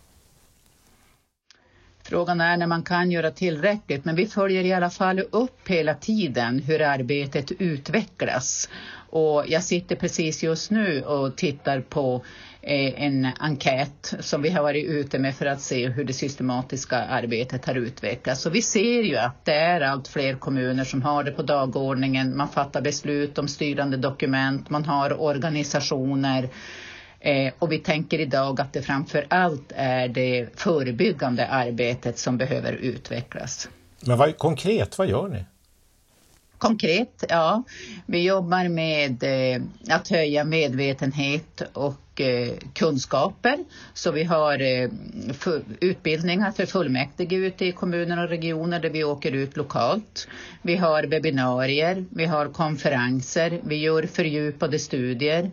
Frågan 2.03 2.41
är 2.41 2.57
när 2.57 2.67
man 2.67 2.83
kan 2.83 3.11
göra 3.11 3.31
tillräckligt, 3.31 4.05
men 4.05 4.17
vi 4.17 4.27
följer 4.27 4.65
i 4.65 4.73
alla 4.73 4.91
fall 4.91 5.23
upp 5.31 5.69
hela 5.69 5.95
tiden 5.95 6.59
hur 6.59 6.83
arbetet 6.83 7.53
utvecklas. 7.53 8.69
Och 9.11 9.45
jag 9.49 9.63
sitter 9.63 9.97
precis 9.97 10.43
just 10.43 10.71
nu 10.71 11.03
och 11.03 11.37
tittar 11.37 11.81
på 11.81 12.25
en 12.63 13.29
enkät 13.39 14.15
som 14.21 14.43
vi 14.43 14.51
har 14.51 14.63
varit 14.63 14.85
ute 14.85 15.19
med 15.19 15.35
för 15.35 15.47
att 15.47 15.61
se 15.61 15.89
hur 15.89 16.05
det 16.05 16.13
systematiska 16.13 16.97
arbetet 16.97 17.67
har 17.67 17.75
utvecklats. 17.75 18.41
Så 18.41 18.51
vi 18.51 18.63
ser 18.63 19.03
ju 19.03 19.17
att 19.17 19.45
det 19.45 19.55
är 19.55 19.81
allt 19.81 20.09
fler 20.09 20.35
kommuner 20.35 20.85
som 20.85 21.03
har 21.03 21.25
det 21.25 21.31
på 21.31 21.43
dagordningen. 21.43 22.37
Man 22.37 22.49
fattar 22.49 22.81
beslut 22.81 23.39
om 23.39 23.49
styrande 23.49 23.97
dokument, 23.97 24.71
man 24.71 24.85
har 24.85 25.21
organisationer 25.21 26.49
Eh, 27.25 27.53
och 27.59 27.73
vi 27.73 27.79
tänker 27.79 28.19
idag 28.19 28.61
att 28.61 28.73
det 28.73 28.83
framför 28.83 29.27
allt 29.29 29.73
är 29.77 30.09
det 30.09 30.49
förebyggande 30.61 31.47
arbetet 31.47 32.19
som 32.19 32.39
behöver 32.39 32.73
utvecklas. 32.73 33.69
Men 34.07 34.19
vad, 34.19 34.39
konkret, 34.39 34.99
vad 34.99 35.09
gör 35.09 35.29
ni? 35.29 35.45
Konkret, 36.59 37.25
ja. 37.29 37.63
Vi 38.07 38.27
jobbar 38.27 38.69
med 38.69 39.23
eh, 39.23 39.63
att 39.89 40.09
höja 40.09 40.45
medvetenhet 40.45 41.63
och 41.73 42.12
eh, 42.23 42.53
kunskaper. 42.75 43.59
Så 43.95 44.11
vi 44.11 44.25
har 44.25 44.61
eh, 44.61 44.91
utbildningar 45.81 46.53
för 46.53 46.67
fullmäktige 46.67 47.37
ute 47.37 47.65
i 47.65 47.73
kommuner 47.73 48.23
och 48.23 48.29
regioner 48.29 48.81
där 48.81 48.91
vi 48.91 49.05
åker 49.05 49.33
ut 49.33 49.57
lokalt. 49.57 50.29
Vi 50.63 50.77
har 50.77 51.03
webbinarier, 51.03 52.05
vi 52.11 52.25
har 52.25 52.49
konferenser, 52.49 53.61
vi 53.65 53.77
gör 53.77 54.03
fördjupade 54.03 54.79
studier. 54.79 55.51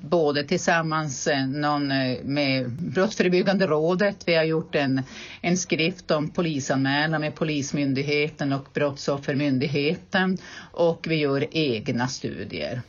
Både 0.00 0.44
tillsammans 0.44 1.26
eh, 1.26 1.46
någon, 1.46 1.90
eh, 1.90 2.18
med 2.24 2.70
Brottsförebyggande 2.70 3.66
rådet, 3.66 4.16
vi 4.26 4.34
har 4.34 4.44
gjort 4.44 4.74
en, 4.74 5.02
en 5.40 5.56
skrift 5.56 6.10
om 6.10 6.30
polisanmälan 6.30 7.20
med 7.20 7.34
Polismyndigheten 7.34 8.52
och 8.52 8.66
Brottsoffermyndigheten 8.74 10.38
och 10.72 11.06
vi 11.08 11.14
gör 11.14 11.46
egna 11.50 12.08
studier. 12.08 12.82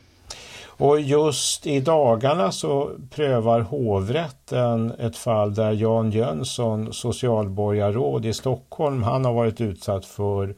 Och 0.82 1.00
just 1.00 1.66
i 1.66 1.80
dagarna 1.80 2.52
så 2.52 2.90
prövar 3.10 3.60
hovrätten 3.60 4.92
ett 4.98 5.16
fall 5.16 5.54
där 5.54 5.72
Jan 5.72 6.10
Jönsson, 6.10 6.92
socialborgarråd 6.92 8.26
i 8.26 8.32
Stockholm, 8.32 9.02
han 9.02 9.24
har 9.24 9.32
varit 9.32 9.60
utsatt 9.60 10.04
för 10.04 10.54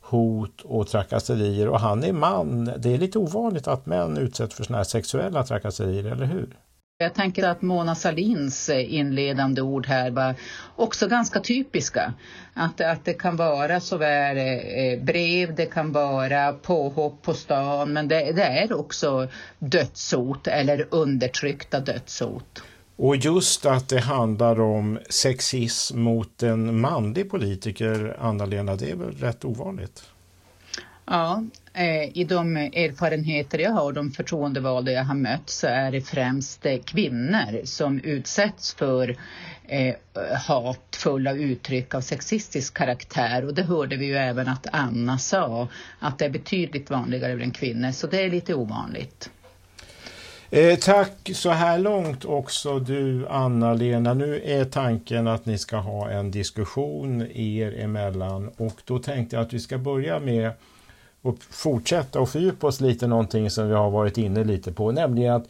hot 0.00 0.60
och 0.64 0.86
trakasserier 0.86 1.68
och 1.68 1.80
han 1.80 2.04
är 2.04 2.12
man. 2.12 2.64
Det 2.64 2.94
är 2.94 2.98
lite 2.98 3.18
ovanligt 3.18 3.68
att 3.68 3.86
män 3.86 4.18
utsätts 4.18 4.54
för 4.54 4.64
sådana 4.64 4.76
här 4.76 4.84
sexuella 4.84 5.44
trakasserier, 5.44 6.04
eller 6.04 6.26
hur? 6.26 6.56
Jag 6.98 7.14
tänker 7.14 7.48
att 7.48 7.62
Mona 7.62 7.94
Salins 7.94 8.68
eh, 8.68 8.94
inledande 8.94 9.62
ord 9.62 9.86
här 9.86 10.10
var 10.10 10.34
också 10.76 11.08
ganska 11.08 11.40
typiska. 11.40 12.14
Att, 12.54 12.80
att 12.80 13.04
det 13.04 13.14
kan 13.14 13.36
vara 13.36 13.80
såväl 13.80 14.36
eh, 14.36 15.04
brev, 15.04 15.54
det 15.54 15.66
kan 15.66 15.92
vara 15.92 16.52
påhopp 16.52 17.22
på 17.22 17.34
stan, 17.34 17.92
men 17.92 18.08
det, 18.08 18.32
det 18.32 18.42
är 18.42 18.72
också 18.72 19.28
dödshot 19.58 20.46
eller 20.46 20.86
undertryckta 20.90 21.80
dödshot. 21.80 22.62
Och 22.96 23.16
just 23.16 23.66
att 23.66 23.88
det 23.88 24.00
handlar 24.00 24.60
om 24.60 24.98
sexism 25.08 26.00
mot 26.00 26.42
en 26.42 26.80
manlig 26.80 27.30
politiker, 27.30 28.16
Anna-Lena, 28.20 28.76
det 28.76 28.90
är 28.90 28.96
väl 28.96 29.12
rätt 29.12 29.44
ovanligt? 29.44 30.02
Ja, 31.04 31.32
eh, 31.34 31.63
Eh, 31.76 32.18
i 32.18 32.24
de 32.24 32.56
erfarenheter 32.56 33.58
jag 33.58 33.70
har, 33.70 33.84
och 33.84 33.94
de 33.94 34.10
förtroendevalda 34.10 34.92
jag 34.92 35.04
har 35.04 35.14
mött, 35.14 35.50
så 35.50 35.66
är 35.66 35.92
det 35.92 36.00
främst 36.00 36.66
eh, 36.66 36.78
kvinnor 36.78 37.64
som 37.64 38.00
utsätts 38.00 38.74
för 38.74 39.16
eh, 39.68 39.94
hatfulla 40.46 41.32
uttryck 41.32 41.94
av 41.94 42.00
sexistisk 42.00 42.74
karaktär. 42.74 43.44
Och 43.44 43.54
det 43.54 43.62
hörde 43.62 43.96
vi 43.96 44.06
ju 44.06 44.16
även 44.16 44.48
att 44.48 44.66
Anna 44.72 45.18
sa, 45.18 45.68
att 45.98 46.18
det 46.18 46.24
är 46.24 46.30
betydligt 46.30 46.90
vanligare 46.90 47.36
bland 47.36 47.56
kvinnor, 47.56 47.92
så 47.92 48.06
det 48.06 48.24
är 48.24 48.30
lite 48.30 48.54
ovanligt. 48.54 49.30
Eh, 50.50 50.78
tack 50.78 51.30
så 51.34 51.50
här 51.50 51.78
långt 51.78 52.24
också 52.24 52.78
du 52.78 53.28
Anna-Lena. 53.28 54.14
Nu 54.14 54.42
är 54.44 54.64
tanken 54.64 55.26
att 55.26 55.46
ni 55.46 55.58
ska 55.58 55.76
ha 55.76 56.10
en 56.10 56.30
diskussion 56.30 57.22
er 57.34 57.80
emellan 57.80 58.50
och 58.56 58.80
då 58.84 58.98
tänkte 58.98 59.36
jag 59.36 59.44
att 59.44 59.52
vi 59.52 59.60
ska 59.60 59.78
börja 59.78 60.18
med 60.18 60.50
och 61.24 61.36
fortsätta 61.50 62.20
och 62.20 62.28
fördjupa 62.28 62.66
oss 62.66 62.80
lite 62.80 63.06
någonting 63.06 63.50
som 63.50 63.68
vi 63.68 63.74
har 63.74 63.90
varit 63.90 64.18
inne 64.18 64.44
lite 64.44 64.72
på, 64.72 64.92
nämligen 64.92 65.34
att 65.34 65.48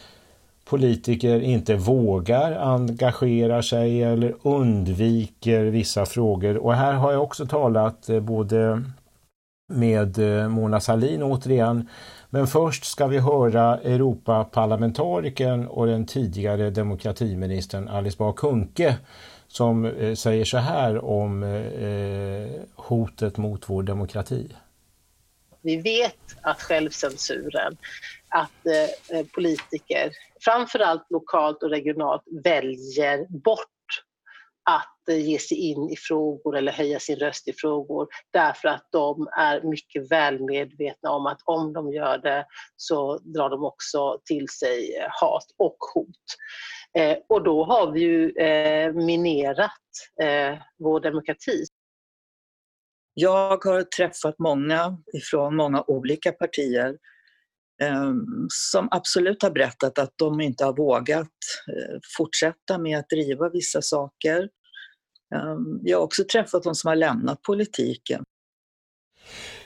politiker 0.65 1.41
inte 1.41 1.75
vågar 1.75 2.53
engagera 2.53 3.63
sig 3.63 4.03
eller 4.03 4.35
undviker 4.43 5.65
vissa 5.65 6.07
frågor. 6.07 6.57
Och 6.57 6.75
här 6.75 6.93
har 6.93 7.13
jag 7.13 7.23
också 7.23 7.47
talat 7.47 8.09
eh, 8.09 8.21
både 8.21 8.83
med 9.73 10.19
eh, 10.19 10.49
Mona 10.49 10.81
Sahlin 10.81 11.23
återigen, 11.23 11.89
men 12.31 12.47
först 12.47 12.85
ska 12.85 13.07
vi 13.07 13.19
höra 13.19 13.79
Europaparlamentarikern 13.79 15.67
och 15.67 15.87
den 15.87 16.07
tidigare 16.07 16.71
demokratiministern 16.71 17.89
Alice 17.89 18.17
Bah 18.19 18.33
Kuhnke 18.33 18.97
som 19.49 19.85
eh, 19.85 20.15
säger 20.15 20.45
så 20.45 20.59
här 20.59 21.05
om 21.05 21.63
hotet 22.77 23.37
mot 23.37 23.71
vår 23.71 23.83
demokrati. 23.83 24.49
Vi 25.65 25.77
vet 25.77 26.21
att 26.43 26.63
självcensuren, 26.63 27.77
att 28.29 28.67
eh, 28.67 29.19
eh, 29.19 29.27
politiker, 29.35 30.11
framförallt 30.45 31.07
lokalt 31.11 31.63
och 31.63 31.71
regionalt, 31.71 32.23
väljer 32.45 33.27
bort 33.45 33.69
att 34.71 35.09
eh, 35.09 35.29
ge 35.29 35.39
sig 35.39 35.57
in 35.57 35.91
i 35.91 35.97
frågor 35.97 36.57
eller 36.57 36.73
höja 36.73 37.01
sin 37.01 37.17
röst 37.17 37.49
i 37.49 37.53
frågor 37.53 38.09
därför 38.33 38.69
att 38.69 38.89
de 38.93 39.29
är 39.39 39.63
mycket 39.63 40.11
väl 40.11 40.45
medvetna 40.45 41.11
om 41.11 41.27
att 41.27 41.41
om 41.45 41.73
de 41.73 41.93
gör 41.93 42.19
det 42.19 42.47
så 42.77 43.19
drar 43.19 43.51
de 43.51 43.65
också 43.65 44.21
till 44.25 44.49
sig 44.49 44.97
eh, 44.97 45.09
hat 45.21 45.47
och 45.59 45.77
hot. 45.95 46.25
Eh, 46.99 47.17
och 47.29 47.45
då 47.45 47.65
har 47.65 47.93
vi 47.93 48.01
ju 48.01 48.31
eh, 48.31 48.93
minerat 48.93 49.71
eh, 50.23 50.59
vår 50.79 51.01
demokrati. 51.01 51.65
Jag 53.15 53.65
har 53.65 53.83
träffat 53.83 54.39
många 54.39 54.99
ifrån 55.13 55.57
många 55.57 55.85
olika 55.87 56.33
partier 56.33 56.97
ehm, 57.83 58.25
som 58.49 58.89
absolut 58.91 59.43
har 59.43 59.51
berättat 59.51 59.99
att 59.99 60.13
de 60.17 60.41
inte 60.41 60.65
har 60.65 60.77
vågat 60.77 61.29
eh, 61.69 61.99
fortsätta 62.17 62.79
med 62.79 62.99
att 62.99 63.09
driva 63.09 63.49
vissa 63.49 63.83
saker. 63.83 64.49
Ehm, 65.35 65.81
jag 65.83 65.99
har 65.99 66.05
också 66.05 66.25
träffat 66.33 66.63
de 66.63 66.75
som 66.75 66.89
har 66.89 66.97
lämnat 66.97 67.43
politiken. 67.43 68.25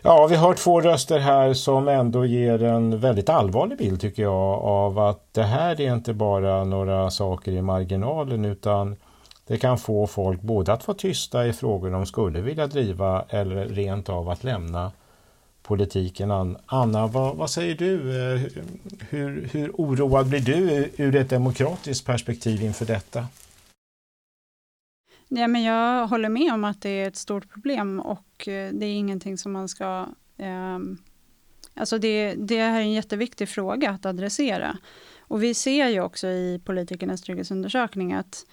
Ja, 0.02 0.26
vi 0.26 0.36
har 0.36 0.54
två 0.54 0.80
röster 0.80 1.18
här 1.18 1.54
som 1.54 1.88
ändå 1.88 2.24
ger 2.24 2.62
en 2.62 3.00
väldigt 3.00 3.28
allvarlig 3.28 3.78
bild 3.78 4.00
tycker 4.00 4.22
jag 4.22 4.62
av 4.64 4.98
att 4.98 5.34
det 5.34 5.42
här 5.42 5.80
är 5.80 5.94
inte 5.94 6.14
bara 6.14 6.64
några 6.64 7.10
saker 7.10 7.52
i 7.52 7.62
marginalen 7.62 8.44
utan 8.44 8.96
det 9.48 9.58
kan 9.58 9.78
få 9.78 10.06
folk 10.06 10.40
både 10.42 10.72
att 10.72 10.86
vara 10.86 10.98
tysta 10.98 11.46
i 11.46 11.52
frågor 11.52 11.90
de 11.90 12.06
skulle 12.06 12.40
vilja 12.40 12.66
driva 12.66 13.24
eller 13.28 13.68
rent 13.68 14.08
av 14.08 14.28
att 14.28 14.44
lämna 14.44 14.92
politiken. 15.62 16.56
Anna, 16.66 17.06
vad, 17.06 17.36
vad 17.36 17.50
säger 17.50 17.74
du? 17.74 17.94
Eh, 17.94 18.40
hur, 19.08 19.48
hur 19.52 19.70
oroad 19.70 20.28
blir 20.28 20.40
du 20.40 20.90
ur 20.96 21.16
ett 21.16 21.30
demokratiskt 21.30 22.06
perspektiv 22.06 22.62
inför 22.62 22.86
detta? 22.86 23.26
Ja, 25.28 25.48
men 25.48 25.62
jag 25.62 26.06
håller 26.06 26.28
med 26.28 26.52
om 26.52 26.64
att 26.64 26.82
det 26.82 26.88
är 26.88 27.08
ett 27.08 27.16
stort 27.16 27.52
problem 27.52 28.00
och 28.00 28.48
eh, 28.48 28.72
det 28.72 28.86
är 28.86 28.94
ingenting 28.94 29.38
som 29.38 29.52
man 29.52 29.68
ska... 29.68 30.06
Eh, 30.36 30.78
alltså 31.74 31.98
det, 31.98 32.34
det 32.34 32.58
här 32.58 32.78
är 32.78 32.82
en 32.82 32.92
jätteviktig 32.92 33.48
fråga 33.48 33.90
att 33.90 34.06
adressera. 34.06 34.78
Och 35.18 35.42
vi 35.42 35.54
ser 35.54 35.88
ju 35.88 36.00
också 36.00 36.26
i 36.26 36.60
politikernas 36.64 37.22
trygghetsundersökning 37.22 38.12
att 38.12 38.46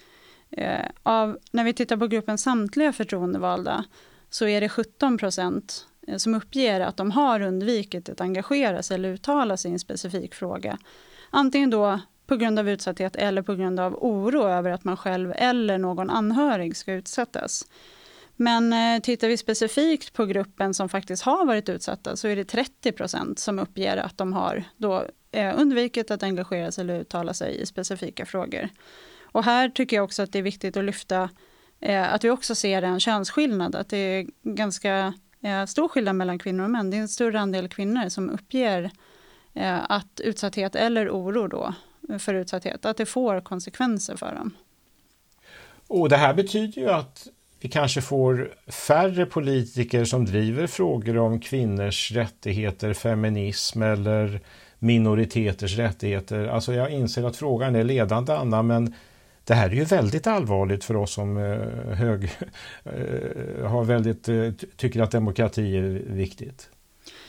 Eh, 0.50 0.86
av, 1.02 1.38
när 1.50 1.64
vi 1.64 1.72
tittar 1.72 1.96
på 1.96 2.06
gruppen 2.06 2.38
samtliga 2.38 2.92
förtroendevalda 2.92 3.84
så 4.30 4.46
är 4.46 4.60
det 4.60 4.68
17 4.68 5.18
procent 5.18 5.86
eh, 6.06 6.16
som 6.16 6.34
uppger 6.34 6.80
att 6.80 6.96
de 6.96 7.10
har 7.10 7.40
undvikit 7.40 8.08
att 8.08 8.20
engagera 8.20 8.82
sig 8.82 8.94
eller 8.94 9.08
uttala 9.08 9.56
sig 9.56 9.70
i 9.70 9.72
en 9.72 9.78
specifik 9.78 10.34
fråga. 10.34 10.78
Antingen 11.30 11.70
då 11.70 12.00
på 12.26 12.36
grund 12.36 12.58
av 12.58 12.68
utsatthet 12.68 13.16
eller 13.16 13.42
på 13.42 13.54
grund 13.54 13.80
av 13.80 13.94
oro 13.94 14.42
över 14.42 14.70
att 14.70 14.84
man 14.84 14.96
själv 14.96 15.32
eller 15.36 15.78
någon 15.78 16.10
anhörig 16.10 16.76
ska 16.76 16.92
utsättas. 16.92 17.64
Men 18.36 18.72
eh, 18.72 19.00
tittar 19.02 19.28
vi 19.28 19.36
specifikt 19.36 20.12
på 20.12 20.26
gruppen 20.26 20.74
som 20.74 20.88
faktiskt 20.88 21.22
har 21.22 21.46
varit 21.46 21.68
utsatta 21.68 22.16
så 22.16 22.28
är 22.28 22.36
det 22.36 22.44
30 22.44 22.92
procent 22.92 23.38
som 23.38 23.58
uppger 23.58 23.96
att 23.96 24.18
de 24.18 24.32
har 24.32 24.64
då, 24.76 25.04
eh, 25.32 25.60
undvikit 25.60 26.10
att 26.10 26.22
engagera 26.22 26.72
sig 26.72 26.82
eller 26.82 27.00
uttala 27.00 27.34
sig 27.34 27.60
i 27.60 27.66
specifika 27.66 28.26
frågor. 28.26 28.68
Och 29.36 29.44
här 29.44 29.68
tycker 29.68 29.96
jag 29.96 30.04
också 30.04 30.22
att 30.22 30.32
det 30.32 30.38
är 30.38 30.42
viktigt 30.42 30.76
att 30.76 30.84
lyfta 30.84 31.30
eh, 31.80 32.12
att 32.12 32.24
vi 32.24 32.30
också 32.30 32.54
ser 32.54 32.82
en 32.82 33.00
könsskillnad, 33.00 33.74
att 33.74 33.88
det 33.88 33.96
är 33.96 34.26
ganska 34.42 35.14
eh, 35.42 35.64
stor 35.64 35.88
skillnad 35.88 36.16
mellan 36.16 36.38
kvinnor 36.38 36.64
och 36.64 36.70
män. 36.70 36.90
Det 36.90 36.96
är 36.96 37.00
en 37.00 37.08
större 37.08 37.40
andel 37.40 37.68
kvinnor 37.68 38.08
som 38.08 38.30
uppger 38.30 38.90
eh, 39.54 39.90
att 39.90 40.20
utsatthet 40.20 40.76
eller 40.76 41.10
oro 41.10 41.46
då 41.48 41.74
för 42.18 42.34
utsatthet, 42.34 42.84
att 42.84 42.96
det 42.96 43.06
får 43.06 43.40
konsekvenser 43.40 44.16
för 44.16 44.34
dem. 44.34 44.54
Och 45.86 46.08
det 46.08 46.16
här 46.16 46.34
betyder 46.34 46.82
ju 46.82 46.90
att 46.90 47.28
vi 47.60 47.68
kanske 47.68 48.02
får 48.02 48.54
färre 48.66 49.26
politiker 49.26 50.04
som 50.04 50.24
driver 50.24 50.66
frågor 50.66 51.18
om 51.18 51.40
kvinnors 51.40 52.12
rättigheter, 52.12 52.94
feminism 52.94 53.82
eller 53.82 54.40
minoriteters 54.78 55.76
rättigheter. 55.76 56.46
Alltså 56.46 56.74
jag 56.74 56.90
inser 56.90 57.24
att 57.24 57.36
frågan 57.36 57.74
är 57.74 57.84
ledande 57.84 58.32
Anna, 58.32 58.62
men 58.62 58.94
det 59.46 59.54
här 59.54 59.70
är 59.70 59.74
ju 59.74 59.84
väldigt 59.84 60.26
allvarligt 60.26 60.84
för 60.84 60.96
oss 60.96 61.12
som 61.12 61.36
eh, 61.36 61.94
hög, 61.94 62.24
eh, 62.84 63.66
har 63.66 63.84
väldigt, 63.84 64.28
eh, 64.28 64.52
tycker 64.76 65.02
att 65.02 65.10
demokrati 65.10 65.76
är 65.76 65.82
viktigt. 66.06 66.70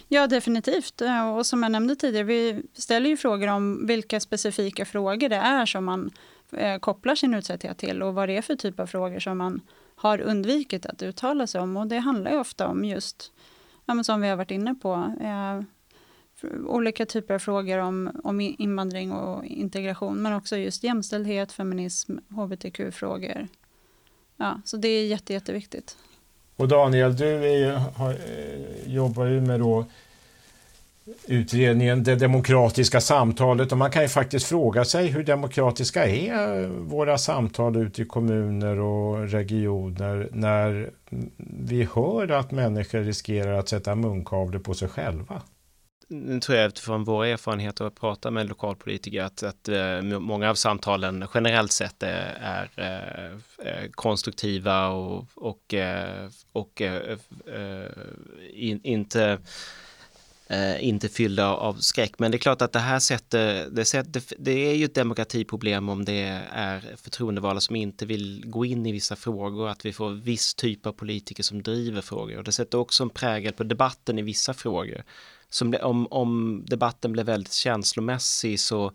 Ja, 0.08 0.27
definitivt. 0.27 1.01
Eh, 1.01 1.30
och 1.30 1.45
som 1.45 1.63
jag 1.63 1.71
nämnde 1.71 1.95
tidigare, 1.95 2.23
vi 2.23 2.63
ställer 2.73 3.10
ju 3.10 3.17
frågor 3.17 3.47
om 3.47 3.88
vilka 3.88 4.19
specifika 4.19 4.86
frågor 4.86 5.30
det 5.30 5.36
är 5.36 5.65
som 5.65 5.86
man 5.86 6.12
eh, 6.51 6.80
kopplar 6.80 7.15
sin 7.15 7.34
utsatthet 7.34 7.77
till 7.77 8.03
och 8.03 8.13
vad 8.13 8.30
det 8.30 8.38
är 8.38 8.41
för 8.41 8.56
typ 8.56 8.80
av 8.80 8.88
frågor 8.88 9.19
som 9.19 9.38
man 9.38 9.62
har 9.95 10.21
undvikit 10.21 10.86
att 10.86 11.01
uttala 11.01 11.47
sig 11.47 11.62
om. 11.62 11.77
Och 11.77 11.88
det 11.88 11.97
handlar 11.97 12.32
ju 12.32 12.39
ofta 12.39 12.67
om 12.67 12.86
just, 12.86 13.32
ja, 13.86 14.03
som 14.03 14.21
vi 14.21 14.30
har 14.30 14.36
varit 14.36 14.51
inne 14.51 14.75
på, 14.75 14.93
eh, 15.21 15.62
olika 16.67 17.06
typer 17.06 17.34
av 17.34 17.39
frågor 17.39 17.78
om, 17.78 18.12
om 18.23 18.41
invandring 18.41 19.12
och 19.12 19.45
integration, 19.45 20.21
men 20.21 20.34
också 20.34 20.58
just 20.58 20.84
jämställdhet, 20.84 21.52
feminism, 21.52 22.17
hbtq-frågor. 22.30 23.47
Ja, 24.38 24.62
så 24.65 24.78
det 24.78 24.88
är 24.88 25.06
jätte, 25.06 25.34
jätteviktigt. 25.34 25.97
Och 26.56 26.67
Daniel, 26.67 27.15
du 27.15 27.28
är, 27.28 27.71
har, 27.73 28.12
eh, 28.12 28.93
jobbar 28.93 29.26
ju 29.26 29.41
med 29.41 29.60
då 29.60 29.86
utredningen 31.26 32.04
Det 32.04 32.15
demokratiska 32.15 33.02
samtalet 33.02 33.71
och 33.71 33.78
man 33.78 33.91
kan 33.91 34.02
ju 34.02 34.08
faktiskt 34.08 34.47
fråga 34.47 34.86
sig 34.86 35.08
hur 35.08 35.23
demokratiska 35.23 36.06
är 36.06 36.67
våra 36.67 37.17
samtal 37.17 37.76
ute 37.76 38.02
i 38.02 38.06
kommuner 38.06 38.80
och 38.80 39.30
regioner 39.30 40.30
när 40.32 40.89
vi 41.67 41.88
hör 41.93 42.32
att 42.32 42.52
människor 42.52 43.00
riskerar 43.00 43.54
att 43.54 43.69
sätta 43.69 43.95
munkavle 43.95 44.60
på 44.60 44.73
sig 44.73 44.88
själva? 44.88 45.41
Nu 46.10 46.39
tror 46.39 46.58
jag 46.58 46.67
utifrån 46.67 47.04
våra 47.04 47.28
erfarenheter 47.28 47.86
att 47.86 47.96
prata 47.96 48.32
med 48.32 48.50
lokalpolitiker 48.50 49.24
att, 49.24 49.43
att 49.43 49.70
eh, 49.70 50.02
många 50.02 50.50
av 50.50 50.56
samtalen 50.56 51.26
generellt 51.34 51.72
sett 51.72 52.04
är, 52.04 52.38
är 52.41 52.70
eh, 52.78 53.67
eh, 53.67 53.89
konstruktiva 53.91 54.88
och, 54.88 55.26
och, 55.36 55.74
och 56.52 56.82
in, 58.54 58.80
inte 58.84 59.39
inte 60.80 61.10
fyllda 61.10 61.48
av 61.48 61.74
skräck. 61.74 62.20
Men 62.20 62.32
det 62.32 62.38
är 62.38 62.39
klart 62.39 62.62
att 62.62 62.72
det 62.72 62.80
här 62.80 63.00
sätter, 63.00 63.70
det, 63.70 63.86
sätter, 63.86 64.24
det 64.38 64.52
är 64.52 64.76
ju 64.76 64.86
ett 64.86 64.96
demokratiproblem 64.96 65.89
om 65.89 66.06
det 66.06 66.41
är 66.52 66.96
förtroendevalda 66.98 67.62
som 67.62 67.76
inte 67.76 68.06
vill 68.06 68.43
gå 68.46 68.65
in 68.65 68.86
i 68.86 68.91
vissa 68.91 69.15
frågor, 69.15 69.70
att 69.70 69.86
vi 69.86 69.93
får 69.93 70.10
viss 70.10 70.56
typ 70.56 70.86
av 70.86 70.91
politiker 70.91 71.43
som 71.43 71.63
driver 71.63 72.02
frågor. 72.02 72.38
Och 72.38 72.43
det 72.43 72.52
sätter 72.52 72.78
också 72.78 73.04
en 73.04 73.10
prägel 73.10 73.54
på 73.54 73.63
debatten 73.63 74.20
i 74.20 74.22
vissa 74.22 74.54
frågor. 74.54 75.04
Som 75.49 75.75
om, 75.81 76.07
om 76.12 76.63
debatten 76.67 77.12
blir 77.12 77.23
väldigt 77.23 77.53
känslomässig 77.53 78.60
så 78.60 78.91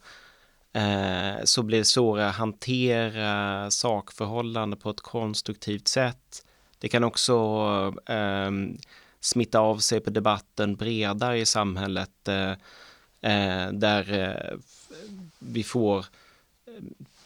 eh, 0.72 1.44
så 1.44 1.62
blir 1.62 1.78
det 1.78 1.84
svårare 1.84 2.28
att 2.28 2.34
hantera 2.34 3.70
sakförhållanden 3.70 4.78
på 4.78 4.90
ett 4.90 5.00
konstruktivt 5.00 5.88
sätt. 5.88 6.46
Det 6.78 6.88
kan 6.88 7.04
också 7.04 7.34
eh, 8.06 8.50
smitta 9.20 9.60
av 9.60 9.78
sig 9.78 10.00
på 10.00 10.10
debatten 10.10 10.76
bredare 10.76 11.38
i 11.38 11.46
samhället 11.46 12.28
eh, 12.28 12.50
eh 13.20 13.72
där 13.72 14.12
eh, 14.12 14.58
vi 15.38 15.62
får 15.62 15.98
eh, 15.98 16.82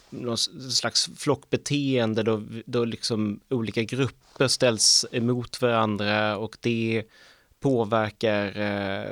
någon 0.09 0.37
slags 0.37 1.09
flockbeteende 1.17 2.23
då, 2.23 2.43
då 2.65 2.85
liksom 2.85 3.39
olika 3.49 3.83
grupper 3.83 4.47
ställs 4.47 5.05
emot 5.11 5.61
varandra 5.61 6.37
och 6.37 6.57
det 6.61 7.03
påverkar 7.59 8.59
eh, 8.59 9.11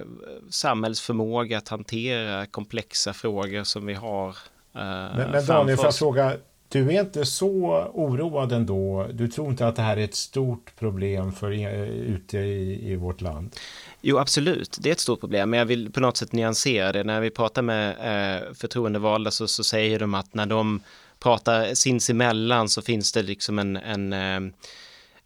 samhällsförmåga 0.49 1.58
att 1.58 1.69
hantera 1.69 2.45
komplexa 2.45 3.13
frågor 3.13 3.63
som 3.63 3.86
vi 3.86 3.93
har 3.93 4.29
eh, 4.29 4.36
Men, 4.73 5.31
men 5.31 5.45
Daniel, 5.45 5.77
får 5.77 5.86
jag 5.86 5.95
fråga, 5.95 6.38
du 6.69 6.91
är 6.95 7.01
inte 7.01 7.25
så 7.25 7.51
oroad 7.93 8.51
ändå? 8.51 9.08
Du 9.13 9.27
tror 9.27 9.49
inte 9.49 9.67
att 9.67 9.75
det 9.75 9.81
här 9.81 9.97
är 9.97 10.03
ett 10.03 10.15
stort 10.15 10.75
problem 10.79 11.31
för 11.34 11.51
ute 11.51 12.38
i, 12.38 12.91
i 12.91 12.95
vårt 12.95 13.21
land? 13.21 13.55
Jo, 14.01 14.17
absolut. 14.17 14.77
Det 14.81 14.89
är 14.89 14.93
ett 14.93 14.99
stort 14.99 15.19
problem, 15.19 15.49
men 15.49 15.60
jag 15.60 15.65
vill 15.65 15.91
på 15.91 15.99
något 15.99 16.17
sätt 16.17 16.31
nyansera 16.31 16.91
det. 16.91 17.03
När 17.03 17.21
vi 17.21 17.29
pratar 17.29 17.62
med 17.62 17.89
eh, 17.89 18.53
förtroendevalda 18.53 19.31
så, 19.31 19.47
så 19.47 19.63
säger 19.63 19.99
de 19.99 20.13
att 20.13 20.34
när 20.34 20.45
de 20.45 20.79
pratar 21.19 21.73
sinsemellan 21.73 22.69
så 22.69 22.81
finns 22.81 23.12
det 23.12 23.23
liksom 23.23 23.60
en, 23.60 23.77
en 23.77 24.53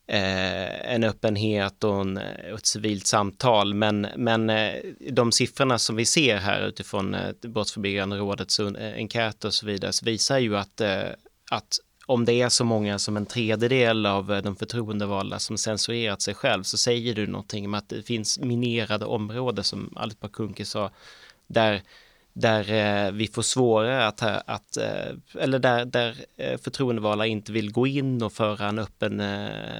eh, 0.09 0.93
en 0.93 1.03
öppenhet 1.03 1.83
och, 1.83 2.01
en, 2.01 2.17
eh, 2.17 2.53
ett 2.53 2.65
civilt 2.65 3.07
samtal. 3.07 3.73
Men, 3.73 4.07
men 4.15 4.49
eh, 4.49 4.73
de 5.11 5.31
siffrorna 5.31 5.79
som 5.79 5.95
vi 5.95 6.05
ser 6.05 6.37
här 6.37 6.67
utifrån 6.67 7.13
eh, 7.13 7.31
Brottsförebyggande 7.41 8.17
rådets 8.17 8.59
eh, 8.59 8.93
enkät 8.95 9.45
och 9.45 9.53
så 9.53 9.65
vidare 9.65 9.93
så 9.93 10.05
visar 10.05 10.37
ju 10.37 10.57
att 10.57 10.81
eh, 10.81 11.03
att 11.51 11.79
om 12.05 12.25
det 12.25 12.41
är 12.41 12.49
så 12.49 12.63
många 12.63 12.99
som 12.99 13.17
en 13.17 13.25
tredjedel 13.25 14.05
av 14.05 14.41
de 14.43 14.55
förtroendevalda 14.55 15.39
som 15.39 15.57
censurerat 15.57 16.21
sig 16.21 16.33
själv 16.33 16.63
så 16.63 16.77
säger 16.77 17.13
du 17.13 17.27
någonting 17.27 17.65
om 17.65 17.73
att 17.73 17.89
det 17.89 18.03
finns 18.03 18.39
minerade 18.39 19.05
områden 19.05 19.63
som 19.63 19.93
Alice 19.95 20.17
Bakunki 20.21 20.65
sa 20.65 20.91
där 21.47 21.81
där 22.39 22.71
eh, 22.71 23.11
vi 23.11 23.27
får 23.27 23.41
svårare 23.41 24.07
att, 24.07 24.21
eh, 24.21 24.37
att 24.45 24.77
eh, 24.77 25.41
eller 25.43 25.59
där, 25.59 25.85
där 25.85 26.15
förtroendevalda 26.57 27.25
inte 27.25 27.51
vill 27.51 27.71
gå 27.71 27.87
in 27.87 28.23
och 28.23 28.33
föra 28.33 28.67
en 28.67 28.79
öppen 28.79 29.17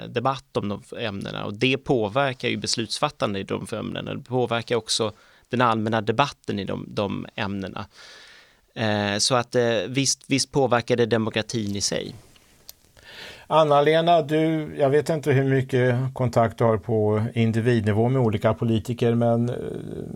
debatt 0.08 0.58
om 0.58 0.70
de 0.70 0.82
ämnena 0.98 1.46
och 1.46 1.54
det 1.54 1.78
påverkar 1.78 2.50
ju 2.50 2.58
beslutsfattande 2.58 3.40
i 3.40 3.44
de 3.44 3.68
ämnena. 3.72 4.14
Det 4.14 4.24
påverkar 4.24 4.76
också 4.76 5.14
den 5.50 5.62
allmänna 5.62 6.02
debatten 6.02 6.60
i 6.60 6.66
de, 6.66 6.86
de 6.88 7.26
ämnena. 7.36 7.86
Så 9.20 9.36
att 9.36 9.56
visst, 9.88 10.24
visst 10.28 10.52
påverkar 10.52 10.96
det 10.96 11.06
demokratin 11.06 11.76
i 11.76 11.82
sig. 11.82 12.16
Anna-Lena, 13.52 14.22
du, 14.22 14.76
jag 14.78 14.90
vet 14.90 15.10
inte 15.10 15.32
hur 15.32 15.44
mycket 15.44 15.96
kontakt 16.14 16.58
du 16.58 16.64
har 16.64 16.78
på 16.78 17.24
individnivå 17.34 18.10
med 18.10 18.22
olika 18.22 18.54
politiker, 18.54 19.16
men 19.16 19.50
eh, 19.50 19.56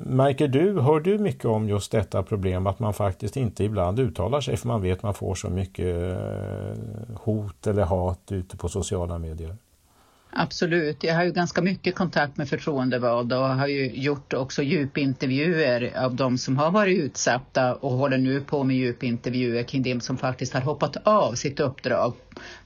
märker 0.06 0.48
du, 0.48 0.82
hör 0.82 1.00
du 1.00 1.17
mycket 1.17 1.46
om 1.46 1.69
just 1.69 1.91
detta 1.91 2.24
problem 2.24 2.67
att 2.67 2.80
man 2.80 2.93
faktiskt 2.93 3.38
inte 3.38 3.63
ibland 3.63 4.00
uttalar 4.00 4.41
sig 4.41 4.58
för 4.58 4.67
man 4.67 4.82
vet 4.82 4.98
att 4.98 5.04
man 5.04 5.13
får 5.13 5.36
så 5.36 5.50
mycket 5.50 6.17
eh, 6.17 7.15
hot 7.15 7.67
eller 7.67 7.84
hat 7.84 8.32
ute 8.32 8.58
på 8.58 8.69
sociala 8.69 9.17
medier? 9.17 9.56
Absolut. 10.36 11.04
Jag 11.04 11.15
har 11.15 11.24
ju 11.24 11.32
ganska 11.32 11.62
mycket 11.62 11.96
kontakt 11.96 12.38
med 12.38 12.50
förtroendevalda 12.50 13.39
och 13.39 13.48
har 13.48 13.67
ju 13.67 13.91
gjort 13.96 14.34
också 14.34 14.63
djupintervjuer 14.63 16.04
av 16.06 16.15
de 16.15 16.38
som 16.38 16.58
har 16.58 16.72
varit 16.72 16.98
utsatta 16.98 17.76
och 17.76 17.91
håller 17.91 18.17
nu 18.17 18.41
på 18.41 18.63
med 18.63 18.76
djupintervjuer 18.76 19.63
kring 19.63 19.84
dem 19.84 20.02
som 20.02 20.17
faktiskt 20.17 20.54
har 20.54 20.62
hoppat 20.62 20.98
av 21.04 21.34
sitt 21.34 21.60
uppdrag 21.60 22.13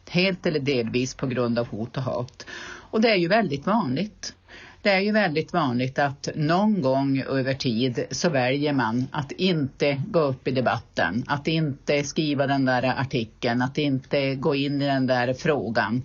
helt 0.10 0.46
eller 0.46 0.60
delvis 0.60 1.16
på 1.16 1.28
grund 1.28 1.60
av 1.60 1.68
hot 1.68 1.98
och 1.98 2.04
hat. 2.04 2.46
Och 2.92 3.02
det 3.02 3.10
är 3.10 3.16
ju 3.16 3.28
väldigt 3.28 3.66
vanligt. 3.66 4.34
Det 4.82 4.90
är 4.90 5.00
ju 5.00 5.12
väldigt 5.12 5.54
vanligt 5.54 6.00
att 6.00 6.30
någon 6.36 6.82
gång 6.82 7.22
över 7.22 7.54
tid 7.54 8.06
så 8.12 8.30
väljer 8.30 8.74
man 8.74 9.08
att 9.12 9.32
inte 9.32 10.02
gå 10.08 10.20
upp 10.20 10.48
i 10.48 10.52
debatten, 10.52 11.24
att 11.28 11.48
inte 11.48 12.04
skriva 12.04 12.48
den 12.48 12.66
där 12.66 12.84
artikeln, 12.84 13.62
att 13.62 13.78
inte 13.78 14.36
gå 14.36 14.56
in 14.56 14.82
i 14.82 14.86
den 14.86 15.08
där 15.08 15.34
frågan. 15.34 16.04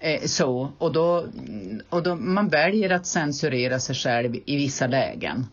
Eh, 0.00 0.20
så, 0.24 0.72
och 0.78 0.92
då, 0.92 1.26
och 1.88 2.02
då 2.02 2.16
man 2.16 2.48
väljer 2.48 2.90
att 2.90 3.06
censurera 3.06 3.78
sig 3.78 3.94
själv 3.94 4.36
i 4.46 4.56
vissa 4.56 4.86
lägen. 4.86 5.46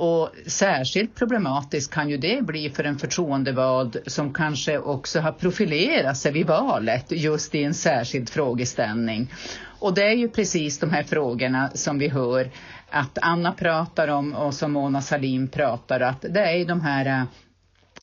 Och 0.00 0.30
särskilt 0.46 1.14
problematiskt 1.14 1.92
kan 1.92 2.10
ju 2.10 2.16
det 2.16 2.44
bli 2.44 2.70
för 2.70 2.84
en 2.84 2.98
förtroendevald 2.98 3.96
som 4.06 4.34
kanske 4.34 4.78
också 4.78 5.20
har 5.20 5.32
profilerat 5.32 6.16
sig 6.16 6.32
vid 6.32 6.46
valet 6.46 7.04
just 7.08 7.54
i 7.54 7.64
en 7.64 7.74
särskild 7.74 8.28
frågeställning. 8.30 9.32
Och 9.78 9.94
det 9.94 10.02
är 10.02 10.14
ju 10.14 10.28
precis 10.28 10.78
de 10.78 10.90
här 10.90 11.02
frågorna 11.02 11.70
som 11.74 11.98
vi 11.98 12.08
hör 12.08 12.50
att 12.90 13.18
Anna 13.22 13.52
pratar 13.52 14.08
om 14.08 14.34
och 14.34 14.54
som 14.54 14.72
Mona 14.72 15.02
Salin 15.02 15.48
pratar 15.48 16.00
att 16.00 16.22
det 16.22 16.40
är 16.40 16.64
de 16.64 16.80
här 16.80 17.26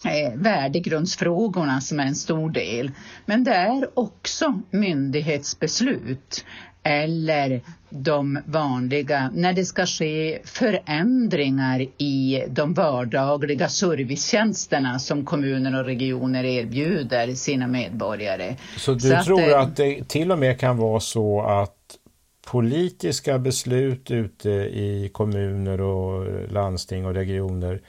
eh, 0.06 0.34
värdegrundsfrågorna 0.36 1.82
som 1.82 2.00
är 2.00 2.06
en 2.06 2.16
stor 2.16 2.50
del. 2.50 2.92
Men 3.26 3.44
det 3.44 3.54
är 3.54 4.00
också 4.00 4.62
myndighetsbeslut 4.72 6.46
eller 6.86 7.62
de 7.90 8.40
vanliga, 8.46 9.32
när 9.34 9.54
det 9.54 9.66
ska 9.66 9.86
ske 9.86 10.40
förändringar 10.44 11.86
i 11.98 12.44
de 12.50 12.74
vardagliga 12.74 13.70
servicetjänsterna 13.70 15.00
som 15.00 15.26
kommuner 15.26 15.80
och 15.80 15.86
regioner 15.86 16.44
erbjuder 16.44 17.34
sina 17.34 17.68
medborgare. 17.68 18.56
Så 18.78 18.94
du 18.94 19.00
så 19.00 19.24
tror 19.24 19.42
att, 19.42 19.50
eh, 19.50 19.60
att 19.60 19.76
det 19.76 20.10
till 20.10 20.32
och 20.32 20.40
med 20.40 20.60
kan 20.60 20.78
vara 20.78 21.00
så 21.00 21.42
att 21.42 21.72
politiska 22.52 23.40
beslut 23.40 24.12
ute 24.12 24.50
i 24.50 25.10
kommuner 25.14 25.82
och 25.82 26.28
landsting 26.52 27.06
och 27.06 27.14
regioner 27.14 27.82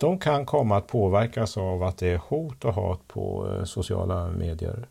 de 0.00 0.18
kan 0.18 0.46
komma 0.46 0.76
att 0.76 0.86
påverkas 0.86 1.56
av 1.56 1.82
att 1.82 1.98
det 1.98 2.08
är 2.08 2.18
hot 2.18 2.64
och 2.64 2.74
hat 2.74 3.08
på 3.08 3.48
eh, 3.52 3.64
sociala 3.64 4.30
medier? 4.30 4.88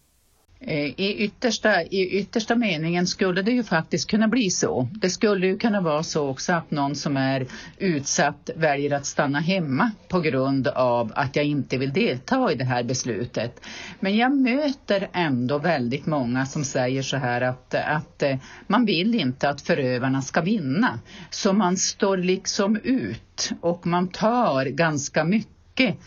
Eh, 0.61 0.99
I 0.99 1.15
yttersta, 1.23 1.83
I 1.83 2.19
yttersta 2.19 2.55
meningen 2.55 3.07
skulle 3.07 3.41
det 3.41 3.51
ju 3.51 3.63
faktiskt 3.63 4.09
kunna 4.09 4.27
bli 4.27 4.49
så. 4.49 4.89
Det 4.93 5.09
skulle 5.09 5.47
ju 5.47 5.57
kunna 5.57 5.81
vara 5.81 6.03
så 6.03 6.29
också 6.29 6.53
att 6.53 6.71
någon 6.71 6.95
som 6.95 7.17
är 7.17 7.47
utsatt 7.77 8.49
väljer 8.55 8.93
att 8.93 9.05
stanna 9.05 9.39
hemma 9.39 9.91
på 10.07 10.19
grund 10.19 10.67
av 10.67 11.11
att 11.15 11.35
jag 11.35 11.45
inte 11.45 11.77
vill 11.77 11.93
delta 11.93 12.51
i 12.51 12.55
det 12.55 12.65
här 12.65 12.83
beslutet. 12.83 13.65
Men 13.99 14.17
jag 14.17 14.37
möter 14.37 15.09
ändå 15.13 15.57
väldigt 15.57 16.05
många 16.05 16.45
som 16.45 16.65
säger 16.65 17.01
så 17.01 17.17
här 17.17 17.41
att, 17.41 17.75
att 17.75 18.23
eh, 18.23 18.37
man 18.67 18.85
vill 18.85 19.15
inte 19.15 19.49
att 19.49 19.61
förövarna 19.61 20.21
ska 20.21 20.41
vinna. 20.41 20.99
Så 21.29 21.53
man 21.53 21.77
står 21.77 22.17
liksom 22.17 22.75
ut 22.83 23.51
och 23.61 23.87
man 23.87 24.07
tar 24.07 24.65
ganska 24.65 25.23
mycket 25.23 25.99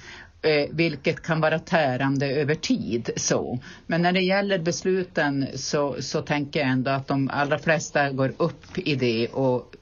eh, 0.43 0.69
vilket 0.71 1.23
kan 1.23 1.41
vara 1.41 1.59
tärande 1.59 2.27
över 2.27 2.55
tid. 2.55 3.11
Så. 3.17 3.59
Men 3.87 4.03
när 4.03 4.13
det 4.13 4.21
gäller 4.21 4.59
besluten 4.59 5.47
så, 5.55 5.97
så 6.01 6.23
tänker 6.23 6.61
jag 6.61 6.69
ändå 6.69 6.91
att 6.91 7.09
de 7.09 7.31
allra 7.33 7.59
flesta 7.59 8.11
går 8.11 8.33
upp 8.37 8.79
i 8.79 8.95
det 8.95 9.29
och 9.29 9.75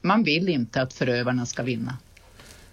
man 0.00 0.22
vill 0.22 0.48
inte 0.48 0.82
att 0.82 0.92
förövarna 0.92 1.46
ska 1.46 1.62
vinna. 1.62 1.98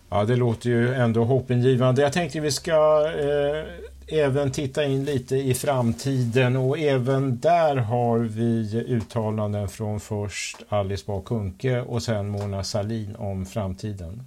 Ja, 0.10 0.26
det 0.26 0.36
låter 0.36 0.70
ju 0.70 0.94
ändå 0.94 1.24
hoppingivande. 1.24 2.02
Jag 2.02 2.14
tänkte 2.14 2.40
vi 2.40 2.52
ska 2.52 3.12
eh, 3.20 4.20
även 4.20 4.52
titta 4.52 4.84
in 4.84 5.06
lite 5.06 5.36
i 5.36 5.54
framtiden 5.54 6.56
och 6.56 6.80
även 6.80 7.40
där 7.40 7.76
har 7.76 8.20
vi 8.20 8.84
uttalanden 8.88 9.70
från 9.70 10.00
först 10.00 10.58
Alice 10.70 11.04
Bah 11.08 11.24
Kuhnke 11.24 11.82
och 11.82 12.04
sen 12.04 12.30
Mona 12.30 12.64
Salin 12.64 13.16
om 13.16 13.46
framtiden 13.46 14.24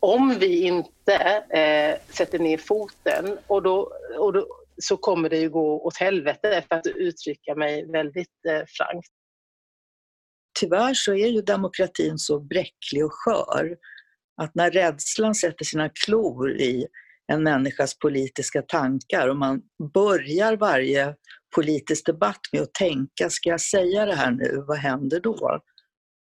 om 0.00 0.38
vi 0.38 0.66
inte 0.66 1.14
eh, 1.50 2.14
sätter 2.14 2.38
ner 2.38 2.58
foten 2.58 3.38
och 3.46 3.62
då, 3.62 3.92
och 4.18 4.32
då, 4.32 4.46
så 4.82 4.96
kommer 4.96 5.28
det 5.28 5.38
ju 5.38 5.50
gå 5.50 5.86
åt 5.86 5.96
helvete 5.96 6.64
för 6.68 6.76
att 6.76 6.86
uttrycka 6.86 7.54
mig 7.54 7.86
väldigt 7.86 8.44
eh, 8.48 8.62
frankt. 8.66 9.08
Tyvärr 10.60 10.94
så 10.94 11.14
är 11.14 11.26
ju 11.26 11.42
demokratin 11.42 12.18
så 12.18 12.40
bräcklig 12.40 13.04
och 13.04 13.12
skör 13.12 13.76
att 14.42 14.54
när 14.54 14.70
rädslan 14.70 15.34
sätter 15.34 15.64
sina 15.64 15.88
klor 15.88 16.50
i 16.50 16.86
en 17.32 17.42
människas 17.42 17.98
politiska 17.98 18.62
tankar 18.62 19.28
och 19.28 19.36
man 19.36 19.62
börjar 19.94 20.56
varje 20.56 21.14
politisk 21.54 22.06
debatt 22.06 22.40
med 22.52 22.62
att 22.62 22.74
tänka, 22.74 23.30
ska 23.30 23.48
jag 23.48 23.60
säga 23.60 24.06
det 24.06 24.14
här 24.14 24.30
nu, 24.30 24.64
vad 24.68 24.78
händer 24.78 25.20
då? 25.20 25.60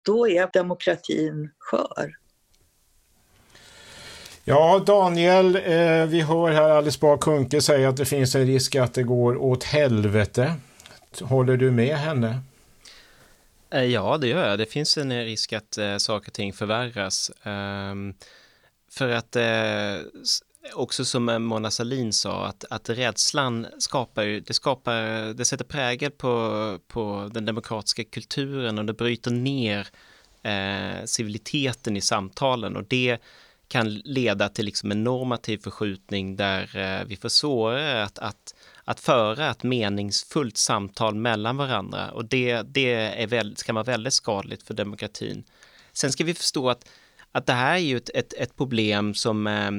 Då 0.05 0.27
är 0.27 0.49
demokratin 0.53 1.51
skör. 1.59 2.11
Ja, 4.49 4.83
Daniel, 4.85 5.55
eh, 5.55 6.05
vi 6.05 6.21
hör 6.21 6.51
här 6.51 6.69
Alice 6.69 6.99
Bah 7.01 7.17
Kuhnke 7.17 7.61
säga 7.61 7.89
att 7.89 7.97
det 7.97 8.05
finns 8.05 8.35
en 8.35 8.45
risk 8.45 8.75
att 8.75 8.93
det 8.93 9.03
går 9.03 9.37
åt 9.37 9.63
helvete. 9.63 10.55
Håller 11.21 11.57
du 11.57 11.71
med 11.71 11.97
henne? 11.97 12.41
Eh, 13.69 13.83
ja, 13.83 14.17
det 14.17 14.27
gör 14.27 14.49
jag. 14.49 14.59
Det 14.59 14.65
finns 14.65 14.97
en 14.97 15.25
risk 15.25 15.53
att 15.53 15.77
eh, 15.77 15.97
saker 15.97 16.29
och 16.29 16.33
ting 16.33 16.53
förvärras. 16.53 17.31
Um, 17.43 18.13
för 18.91 19.09
att 19.09 19.35
eh, 19.35 20.05
också 20.73 21.05
som 21.05 21.29
eh, 21.29 21.39
Mona 21.39 21.71
Salin 21.71 22.13
sa, 22.13 22.45
att, 22.45 22.65
att 22.69 22.89
rädslan 22.89 23.67
skapar, 23.79 24.23
det 24.23 24.53
skapar, 24.53 25.33
det 25.33 25.45
sätter 25.45 25.65
prägel 25.65 26.11
på, 26.11 26.77
på 26.87 27.29
den 27.33 27.45
demokratiska 27.45 28.03
kulturen 28.03 28.79
och 28.79 28.85
det 28.85 28.93
bryter 28.93 29.31
ner 29.31 29.87
eh, 30.43 31.05
civiliteten 31.05 31.97
i 31.97 32.01
samtalen 32.01 32.75
och 32.75 32.83
det 32.87 33.17
kan 33.69 33.93
leda 33.93 34.49
till 34.49 34.65
liksom 34.65 34.91
en 34.91 35.03
normativ 35.03 35.57
förskjutning 35.57 36.35
där 36.35 36.77
eh, 36.77 37.05
vi 37.05 37.15
får 37.15 37.29
svårare 37.29 37.97
eh, 37.97 38.05
att, 38.05 38.19
att, 38.19 38.55
att 38.83 38.99
föra 38.99 39.49
ett 39.49 39.63
meningsfullt 39.63 40.57
samtal 40.57 41.15
mellan 41.15 41.57
varandra 41.57 42.11
och 42.11 42.25
det, 42.25 42.61
det 42.61 42.93
är 42.93 43.27
väl, 43.27 43.55
kan 43.55 43.75
vara 43.75 43.85
väldigt 43.85 44.13
skadligt 44.13 44.63
för 44.63 44.73
demokratin. 44.73 45.43
Sen 45.93 46.11
ska 46.11 46.23
vi 46.23 46.33
förstå 46.33 46.69
att, 46.69 46.89
att 47.31 47.45
det 47.45 47.53
här 47.53 47.73
är 47.73 47.77
ju 47.77 47.97
ett, 47.97 48.09
ett, 48.13 48.33
ett 48.33 48.55
problem 48.55 49.13
som 49.13 49.47
eh, 49.47 49.71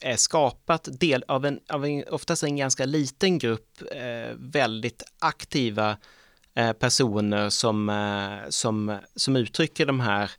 är 0.00 0.16
skapat 0.16 0.88
del 1.00 1.24
av 1.28 1.46
en, 1.46 1.60
av 1.68 1.84
en, 1.84 2.04
oftast 2.10 2.42
en 2.42 2.56
ganska 2.56 2.84
liten 2.84 3.38
grupp 3.38 3.82
eh, 3.92 4.34
väldigt 4.36 5.02
aktiva 5.18 5.96
eh, 6.54 6.72
personer 6.72 7.50
som, 7.50 7.88
eh, 7.88 8.48
som, 8.48 8.98
som 9.16 9.36
uttrycker 9.36 9.86
de 9.86 10.00
här 10.00 10.30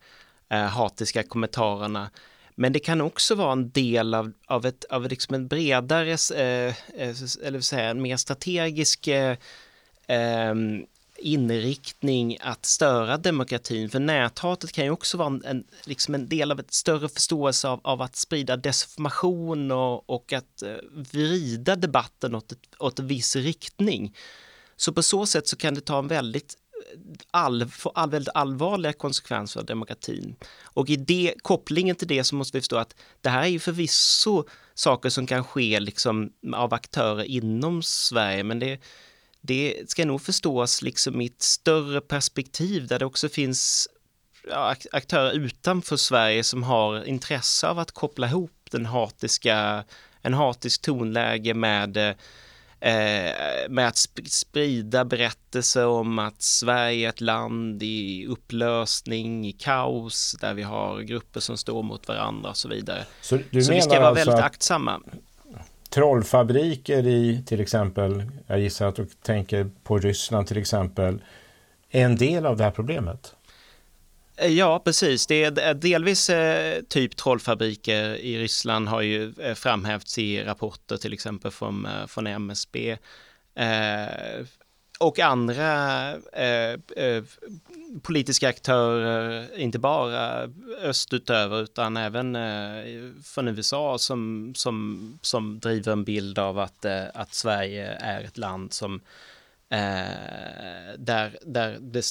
hatiska 0.69 1.23
kommentarerna. 1.23 2.09
Men 2.55 2.73
det 2.73 2.79
kan 2.79 3.01
också 3.01 3.35
vara 3.35 3.51
en 3.51 3.69
del 3.69 4.13
av, 4.13 4.31
av, 4.47 4.65
ett, 4.65 4.83
av 4.83 5.07
liksom 5.09 5.35
en 5.35 5.47
bredare, 5.47 6.11
eh, 6.35 6.75
eh 6.95 7.15
eller 7.43 7.61
säga, 7.61 7.89
en 7.89 8.01
mer 8.01 8.17
strategisk 8.17 9.07
eh, 9.07 9.37
ehm, 10.07 10.85
inriktning 11.17 12.37
att 12.41 12.65
störa 12.65 13.17
demokratin. 13.17 13.89
För 13.89 13.99
näthatet 13.99 14.71
kan 14.71 14.85
ju 14.85 14.91
också 14.91 15.17
vara 15.17 15.39
en, 15.45 15.63
liksom 15.85 16.15
en 16.15 16.29
del 16.29 16.51
av 16.51 16.59
ett 16.59 16.73
större 16.73 17.09
förståelse 17.09 17.67
av, 17.67 17.79
av 17.83 18.01
att 18.01 18.15
sprida 18.15 18.57
desinformation 18.57 19.71
och, 19.71 20.09
och 20.09 20.33
att 20.33 20.61
eh, 20.61 20.75
vrida 20.91 21.75
debatten 21.75 22.35
åt, 22.35 22.51
ett, 22.51 22.59
åt 22.79 22.99
en 22.99 23.07
viss 23.07 23.35
riktning. 23.35 24.15
Så 24.75 24.93
på 24.93 25.03
så 25.03 25.25
sätt 25.25 25.47
så 25.47 25.55
kan 25.55 25.73
det 25.73 25.81
ta 25.81 25.99
en 25.99 26.07
väldigt 26.07 26.57
all, 27.31 27.67
får 27.67 27.91
all, 27.95 28.09
väldigt 28.09 28.35
allvarliga 28.35 28.93
konsekvenser 28.93 29.59
av 29.59 29.65
demokratin. 29.65 30.35
Och 30.63 30.89
i 30.89 30.95
det, 30.95 31.33
kopplingen 31.41 31.95
till 31.95 32.07
det 32.07 32.23
så 32.23 32.35
måste 32.35 32.57
vi 32.57 32.61
förstå 32.61 32.77
att 32.77 32.95
det 33.21 33.29
här 33.29 33.43
är 33.43 33.47
ju 33.47 33.59
förvisso 33.59 34.43
saker 34.73 35.09
som 35.09 35.27
kan 35.27 35.43
ske 35.43 35.79
liksom 35.79 36.31
av 36.55 36.73
aktörer 36.73 37.23
inom 37.23 37.83
Sverige, 37.83 38.43
men 38.43 38.59
det, 38.59 38.79
det 39.41 39.89
ska 39.89 40.05
nog 40.05 40.21
förstås 40.21 40.81
liksom 40.81 41.21
i 41.21 41.25
ett 41.25 41.41
större 41.41 42.01
perspektiv 42.01 42.87
där 42.87 42.99
det 42.99 43.05
också 43.05 43.29
finns 43.29 43.89
aktörer 44.91 45.31
utanför 45.31 45.97
Sverige 45.97 46.43
som 46.43 46.63
har 46.63 47.03
intresse 47.03 47.67
av 47.67 47.79
att 47.79 47.91
koppla 47.91 48.27
ihop 48.27 48.51
den 48.71 48.85
hatiska, 48.85 49.83
en 50.21 50.33
hatisk 50.33 50.81
tonläge 50.81 51.53
med 51.53 51.97
eh, 51.97 52.15
eh, 52.83 53.69
med 53.69 53.87
att 53.87 53.97
sprida 54.27 55.05
berättelser 55.05 55.85
om 55.87 56.19
att 56.19 56.41
Sverige 56.41 57.07
är 57.07 57.09
ett 57.09 57.21
land 57.21 57.83
i 57.83 58.25
upplösning, 58.29 59.47
i 59.47 59.51
kaos, 59.51 60.35
där 60.41 60.53
vi 60.53 60.63
har 60.63 61.01
grupper 61.01 61.39
som 61.39 61.57
står 61.57 61.83
mot 61.83 62.07
varandra 62.07 62.49
och 62.49 62.57
så 62.57 62.69
vidare. 62.69 63.05
Så, 63.21 63.37
så 63.37 63.43
vi 63.51 63.81
ska 63.81 63.99
vara 63.99 64.07
alltså 64.07 64.29
väldigt 64.29 64.45
aktsamma. 64.45 65.01
Trollfabriker 65.89 67.07
i 67.07 67.43
till 67.45 67.61
exempel, 67.61 68.23
jag 68.47 68.59
gissar 68.59 68.87
att 68.87 68.95
du 68.95 69.05
tänker 69.05 69.69
på 69.83 69.97
Ryssland 69.97 70.47
till 70.47 70.57
exempel, 70.57 71.21
är 71.89 72.05
en 72.05 72.15
del 72.15 72.45
av 72.45 72.57
det 72.57 72.63
här 72.63 72.71
problemet? 72.71 73.35
Eh, 74.43 74.51
ja, 74.51 74.79
precis. 74.79 75.27
Det 75.27 75.43
är 75.43 75.67
eh, 75.67 75.73
delvis 75.73 76.29
eh, 76.29 76.81
typ 76.81 77.15
trollfabriker 77.15 78.15
i 78.15 78.39
Ryssland 78.39 78.87
har 78.87 79.01
ju 79.01 79.33
eh, 79.39 79.53
framhävts 79.53 80.17
i 80.17 80.43
rapporter 80.43 80.97
till 80.97 81.13
exempel 81.13 81.51
från, 81.51 81.85
eh, 81.85 82.07
från 82.07 82.27
MSB. 82.27 82.97
Eh, 83.55 84.45
och 84.99 85.19
andra 85.19 86.13
politiska 88.01 88.49
aktörer, 88.49 89.57
inte 89.59 89.79
bara 89.79 90.49
östutöver 90.81 91.61
utan 91.61 91.97
även 91.97 92.37
från 93.23 93.47
USA 93.47 93.97
som, 93.97 94.53
som, 94.55 95.19
som 95.21 95.59
driver 95.59 95.91
en 95.91 96.03
bild 96.03 96.39
av 96.39 96.59
att, 96.59 96.85
att 97.13 97.33
Sverige 97.33 97.87
är 97.87 98.23
ett 98.23 98.37
land 98.37 98.73
som 98.73 99.01
där, 100.97 101.37
där 101.41 101.77
det 101.81 102.03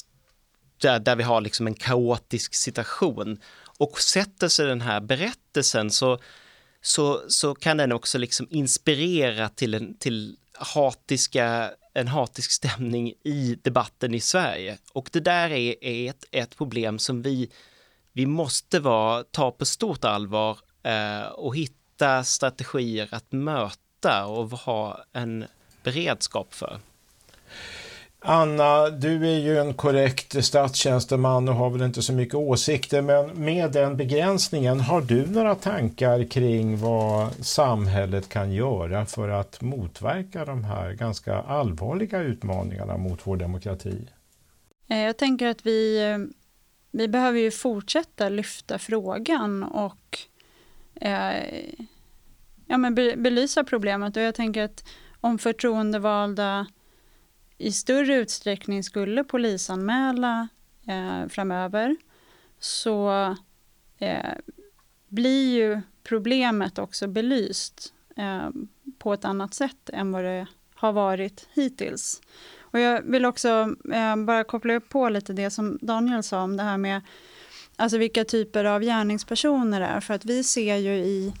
där, 0.83 0.99
där 0.99 1.15
vi 1.15 1.23
har 1.23 1.41
liksom 1.41 1.67
en 1.67 1.73
kaotisk 1.73 2.55
situation. 2.55 3.39
Och 3.77 4.01
sätter 4.01 4.47
sig 4.47 4.65
den 4.65 4.81
här 4.81 5.01
berättelsen 5.01 5.91
så, 5.91 6.19
så, 6.81 7.21
så 7.27 7.55
kan 7.55 7.77
den 7.77 7.91
också 7.91 8.17
liksom 8.17 8.47
inspirera 8.49 9.49
till 9.49 9.73
en, 9.73 9.97
till 9.97 10.37
hatiska, 10.53 11.71
en 11.93 12.07
hatisk 12.07 12.51
stämning 12.51 13.13
i 13.23 13.57
debatten 13.61 14.13
i 14.13 14.19
Sverige. 14.19 14.77
Och 14.93 15.09
det 15.11 15.19
där 15.19 15.49
är, 15.49 15.83
är 15.83 16.09
ett, 16.09 16.25
ett 16.31 16.57
problem 16.57 16.99
som 16.99 17.21
vi, 17.21 17.51
vi 18.13 18.25
måste 18.25 18.79
vara, 18.79 19.23
ta 19.23 19.51
på 19.51 19.65
stort 19.65 20.05
allvar 20.05 20.57
eh, 20.83 21.27
och 21.27 21.55
hitta 21.55 22.23
strategier 22.23 23.07
att 23.11 23.31
möta 23.31 24.25
och 24.25 24.49
ha 24.49 25.05
en 25.13 25.45
beredskap 25.83 26.53
för. 26.53 26.79
Anna, 28.25 28.89
du 28.89 29.27
är 29.27 29.39
ju 29.39 29.57
en 29.57 29.73
korrekt 29.73 30.45
statstjänsteman 30.45 31.49
och 31.49 31.55
har 31.55 31.69
väl 31.69 31.81
inte 31.81 32.01
så 32.01 32.13
mycket 32.13 32.35
åsikter, 32.35 33.01
men 33.01 33.43
med 33.43 33.71
den 33.71 33.97
begränsningen, 33.97 34.79
har 34.79 35.01
du 35.01 35.25
några 35.27 35.55
tankar 35.55 36.23
kring 36.23 36.77
vad 36.77 37.45
samhället 37.45 38.29
kan 38.29 38.51
göra 38.51 39.05
för 39.05 39.29
att 39.29 39.61
motverka 39.61 40.45
de 40.45 40.63
här 40.63 40.91
ganska 40.93 41.35
allvarliga 41.35 42.19
utmaningarna 42.19 42.97
mot 42.97 43.19
vår 43.23 43.37
demokrati? 43.37 44.07
Eh, 44.87 44.97
jag 44.97 45.17
tänker 45.17 45.47
att 45.47 45.65
vi, 45.65 46.11
eh, 46.11 46.17
vi 46.91 47.07
behöver 47.07 47.39
ju 47.39 47.51
fortsätta 47.51 48.29
lyfta 48.29 48.79
frågan 48.79 49.63
och 49.63 50.17
eh, 50.95 51.73
ja, 52.67 52.77
men 52.77 52.95
belysa 52.95 53.63
problemet 53.63 54.17
och 54.17 54.23
jag 54.23 54.35
tänker 54.35 54.63
att 54.63 54.83
om 55.21 55.39
förtroendevalda 55.39 56.67
i 57.63 57.71
större 57.71 58.15
utsträckning 58.15 58.83
skulle 58.83 59.23
polisanmäla 59.23 60.47
eh, 60.87 61.27
framöver 61.27 61.95
så 62.59 63.11
eh, 63.97 64.33
blir 65.07 65.55
ju 65.55 65.81
problemet 66.03 66.79
också 66.79 67.07
belyst 67.07 67.93
eh, 68.15 68.49
på 68.97 69.13
ett 69.13 69.25
annat 69.25 69.53
sätt 69.53 69.89
än 69.93 70.11
vad 70.11 70.23
det 70.23 70.47
har 70.75 70.93
varit 70.93 71.47
hittills. 71.53 72.21
Och 72.59 72.79
jag 72.79 73.01
vill 73.01 73.25
också 73.25 73.75
eh, 73.93 74.15
bara 74.15 74.43
koppla 74.43 74.73
upp 74.73 74.89
på 74.89 75.09
lite 75.09 75.33
det 75.33 75.49
som 75.49 75.77
Daniel 75.81 76.23
sa 76.23 76.41
om 76.41 76.57
det 76.57 76.63
här 76.63 76.77
med 76.77 77.01
alltså 77.75 77.97
vilka 77.97 78.25
typer 78.25 78.65
av 78.65 78.81
gärningspersoner 78.81 79.79
det 79.79 79.85
är. 79.85 79.99
För 79.99 80.13
att 80.13 80.25
vi 80.25 80.43
ser 80.43 80.75
ju 80.75 80.93
i, 80.93 81.33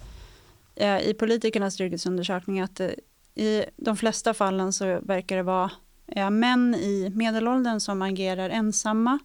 eh, 0.75 1.07
i 1.07 1.13
politikernas 1.13 1.75
trygghetsundersökning 1.75 2.59
att 2.61 2.79
eh, 2.79 2.89
i 3.35 3.65
de 3.77 3.97
flesta 3.97 4.33
fallen 4.33 4.73
så 4.73 4.99
verkar 4.99 5.37
det 5.37 5.43
vara 5.43 5.71
eh, 6.07 6.29
män 6.29 6.75
i 6.75 7.11
medelåldern 7.15 7.79
som 7.79 8.01
agerar 8.01 8.49
ensamma 8.49 9.19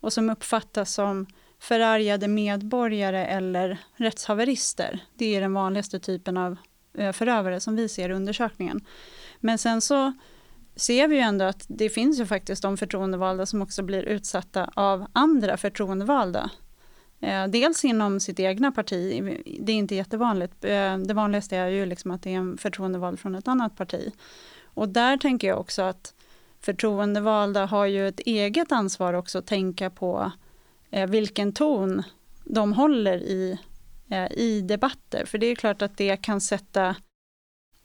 och 0.00 0.12
som 0.12 0.30
uppfattas 0.30 0.94
som 0.94 1.26
förargade 1.58 2.28
medborgare 2.28 3.26
eller 3.26 3.78
rättshaverister. 3.96 5.00
Det 5.14 5.36
är 5.36 5.40
den 5.40 5.54
vanligaste 5.54 6.00
typen 6.00 6.36
av 6.36 6.56
eh, 6.94 7.12
förövare 7.12 7.60
som 7.60 7.76
vi 7.76 7.88
ser 7.88 8.10
i 8.10 8.12
undersökningen. 8.12 8.80
Men 9.40 9.58
sen 9.58 9.80
så 9.80 10.12
ser 10.76 11.08
vi 11.08 11.16
ju 11.16 11.20
ändå 11.20 11.44
att 11.44 11.64
det 11.68 11.88
finns 11.88 12.20
ju 12.20 12.26
faktiskt 12.26 12.62
de 12.62 12.76
förtroendevalda 12.76 13.46
som 13.46 13.62
också 13.62 13.82
blir 13.82 14.02
utsatta 14.02 14.70
av 14.74 15.06
andra 15.12 15.56
förtroendevalda. 15.56 16.50
Eh, 17.20 17.46
dels 17.46 17.84
inom 17.84 18.20
sitt 18.20 18.40
egna 18.40 18.72
parti, 18.72 19.22
det 19.60 19.72
är 19.72 19.76
inte 19.76 19.94
jättevanligt. 19.94 20.64
Eh, 20.64 20.98
det 20.98 21.14
vanligaste 21.14 21.56
är 21.56 21.68
ju 21.68 21.86
liksom 21.86 22.10
att 22.10 22.22
det 22.22 22.34
är 22.34 22.38
en 22.38 22.58
förtroendevald 22.58 23.20
från 23.20 23.34
ett 23.34 23.48
annat 23.48 23.76
parti. 23.76 24.12
Och 24.64 24.88
där 24.88 25.16
tänker 25.16 25.48
jag 25.48 25.60
också 25.60 25.82
att 25.82 26.14
förtroendevalda 26.60 27.66
har 27.66 27.86
ju 27.86 28.08
ett 28.08 28.20
eget 28.20 28.72
ansvar 28.72 29.14
också 29.14 29.38
att 29.38 29.46
tänka 29.46 29.90
på 29.90 30.32
eh, 30.90 31.10
vilken 31.10 31.52
ton 31.52 32.02
de 32.44 32.72
håller 32.72 33.16
i, 33.18 33.58
eh, 34.10 34.32
i 34.32 34.60
debatter. 34.60 35.24
För 35.24 35.38
det 35.38 35.46
är 35.46 35.54
klart 35.54 35.82
att 35.82 35.96
det 35.96 36.16
kan 36.16 36.40
sätta 36.40 36.96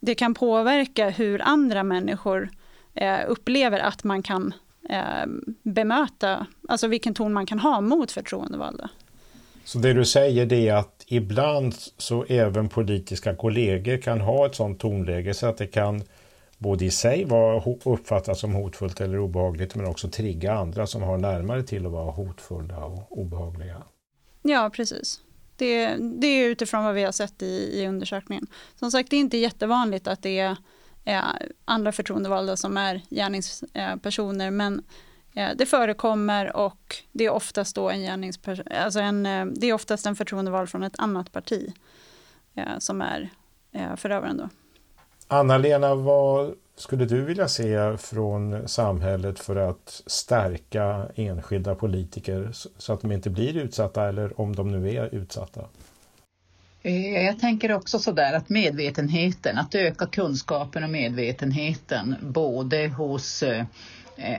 det 0.06 0.16
kan 0.16 0.34
påverka 0.34 1.10
hur 1.10 1.42
andra 1.42 1.84
människor 1.84 2.50
eh, 2.94 3.20
upplever 3.28 3.80
att 3.80 4.04
man 4.04 4.24
kan 4.24 4.54
eh, 4.90 5.26
bemöta, 5.64 6.48
alltså 6.68 6.88
vilken 6.88 7.14
ton 7.14 7.34
man 7.34 7.46
kan 7.46 7.60
ha 7.60 7.82
mot 7.82 8.12
förtroendevalda. 8.12 8.90
Så 9.64 9.78
det 9.78 9.94
du 9.94 10.06
säger 10.06 10.46
det 10.46 10.68
är 10.68 10.76
att 10.76 11.04
ibland 11.08 11.76
så 11.98 12.26
även 12.30 12.70
politiska 12.70 13.36
kollegor 13.36 13.98
kan 13.98 14.22
ha 14.22 14.46
ett 14.46 14.56
sådant 14.56 14.80
tonläge 14.80 15.34
så 15.34 15.48
att 15.48 15.58
det 15.58 15.68
kan 15.68 16.04
både 16.58 16.86
i 16.86 16.92
sig 16.92 17.26
vara 17.26 17.64
uppfattas 17.86 18.40
som 18.40 18.54
hotfullt 18.54 19.02
eller 19.02 19.20
obehagligt 19.20 19.76
men 19.76 19.86
också 19.86 20.10
trigga 20.10 20.54
andra 20.54 20.88
som 20.88 21.02
har 21.02 21.18
närmare 21.18 21.64
till 21.64 21.86
att 21.86 21.92
vara 21.92 22.12
hotfulla 22.12 22.86
och 22.86 23.20
obehagliga. 23.20 23.84
Ja, 24.42 24.70
precis. 24.74 25.22
Det, 25.56 25.96
det 25.96 26.28
är 26.28 26.50
utifrån 26.50 26.84
vad 26.84 26.96
vi 26.96 27.04
har 27.04 27.12
sett 27.12 27.42
i, 27.42 27.82
i 27.82 27.88
undersökningen. 27.88 28.48
Som 28.76 28.92
sagt, 28.92 29.10
det 29.10 29.16
är 29.16 29.20
inte 29.20 29.38
jättevanligt 29.38 30.08
att 30.08 30.22
det 30.22 30.40
är 30.40 30.58
eh, 31.06 31.22
andra 31.66 31.92
förtroendevalda 31.92 32.58
som 32.58 32.78
är 32.78 33.02
gärningspersoner, 33.10 34.52
men 34.52 34.84
eh, 35.34 35.50
det 35.56 35.66
förekommer 35.66 36.56
och 36.56 36.96
det 37.12 37.26
är 37.26 37.30
oftast 37.30 37.76
då 37.76 37.90
en 37.90 38.02
gärningsperson, 38.02 38.66
alltså 38.72 39.00
en, 39.00 39.26
eh, 39.26 39.46
det 39.46 39.68
är 39.68 39.74
oftast 39.74 40.06
en 40.06 40.16
förtroendevald 40.16 40.70
från 40.70 40.84
ett 40.84 41.00
annat 41.00 41.32
parti 41.32 41.74
eh, 42.56 42.78
som 42.80 43.02
är 43.02 43.30
eh, 43.72 43.96
förövaren 43.96 44.38
då. 44.38 44.50
Anna-Lena, 45.28 45.96
vad 45.96 46.54
skulle 46.76 47.06
du 47.06 47.22
vilja 47.22 47.48
se 47.48 47.98
från 47.98 48.68
samhället 48.68 49.40
för 49.40 49.56
att 49.56 50.02
stärka 50.06 51.08
enskilda 51.16 51.76
politiker 51.76 52.50
så 52.78 52.94
att 52.94 53.02
de 53.02 53.12
inte 53.12 53.30
blir 53.30 53.58
utsatta 53.58 54.08
eller 54.08 54.42
om 54.42 54.56
de 54.56 54.72
nu 54.72 54.90
är 54.90 55.16
utsatta? 55.16 55.62
Eh, 56.82 57.24
jag 57.26 57.40
tänker 57.40 57.72
också 57.72 58.00
sådär 58.00 58.34
att 58.34 58.50
medvetenheten, 58.50 59.58
att 59.58 59.76
öka 59.76 60.06
kunskapen 60.06 60.84
och 60.84 60.90
medvetenheten 60.90 62.16
både 62.22 62.88
hos 62.88 63.44
eh, 63.44 63.66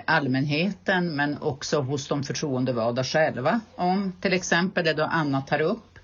allmänheten 0.05 1.17
men 1.17 1.39
också 1.43 1.81
hos 1.81 2.09
de 2.09 2.23
förtroendevalda 2.23 3.05
själva 3.05 3.61
om 3.75 4.13
till 4.21 4.33
exempel 4.33 4.85
det 4.85 4.93
då 4.93 5.03
Anna 5.03 5.41
tar 5.41 5.61
upp. 5.61 5.99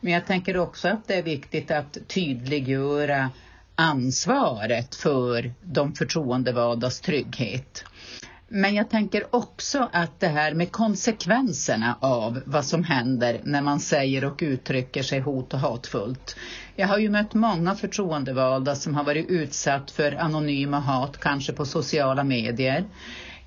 Men 0.00 0.12
jag 0.12 0.26
tänker 0.26 0.56
också 0.56 0.88
att 0.88 1.08
det 1.08 1.14
är 1.14 1.22
viktigt 1.22 1.70
att 1.70 1.98
tydliggöra 2.06 3.30
ansvaret 3.78 4.94
för 4.94 5.52
de 5.62 5.94
förtroendevaldas 5.94 7.00
trygghet. 7.00 7.84
Men 8.48 8.74
jag 8.74 8.90
tänker 8.90 9.34
också 9.36 9.88
att 9.92 10.20
det 10.20 10.26
här 10.28 10.54
med 10.54 10.72
konsekvenserna 10.72 11.96
av 12.00 12.40
vad 12.46 12.64
som 12.64 12.84
händer 12.84 13.40
när 13.44 13.62
man 13.62 13.80
säger 13.80 14.24
och 14.24 14.38
uttrycker 14.42 15.02
sig 15.02 15.20
hot 15.20 15.54
och 15.54 15.60
hatfullt. 15.60 16.36
Jag 16.76 16.88
har 16.88 16.98
ju 16.98 17.10
mött 17.10 17.34
många 17.34 17.74
förtroendevalda 17.74 18.74
som 18.74 18.94
har 18.94 19.04
varit 19.04 19.28
utsatt 19.28 19.90
för 19.90 20.12
anonyma 20.12 20.80
hat, 20.80 21.20
kanske 21.20 21.52
på 21.52 21.64
sociala 21.64 22.24
medier. 22.24 22.84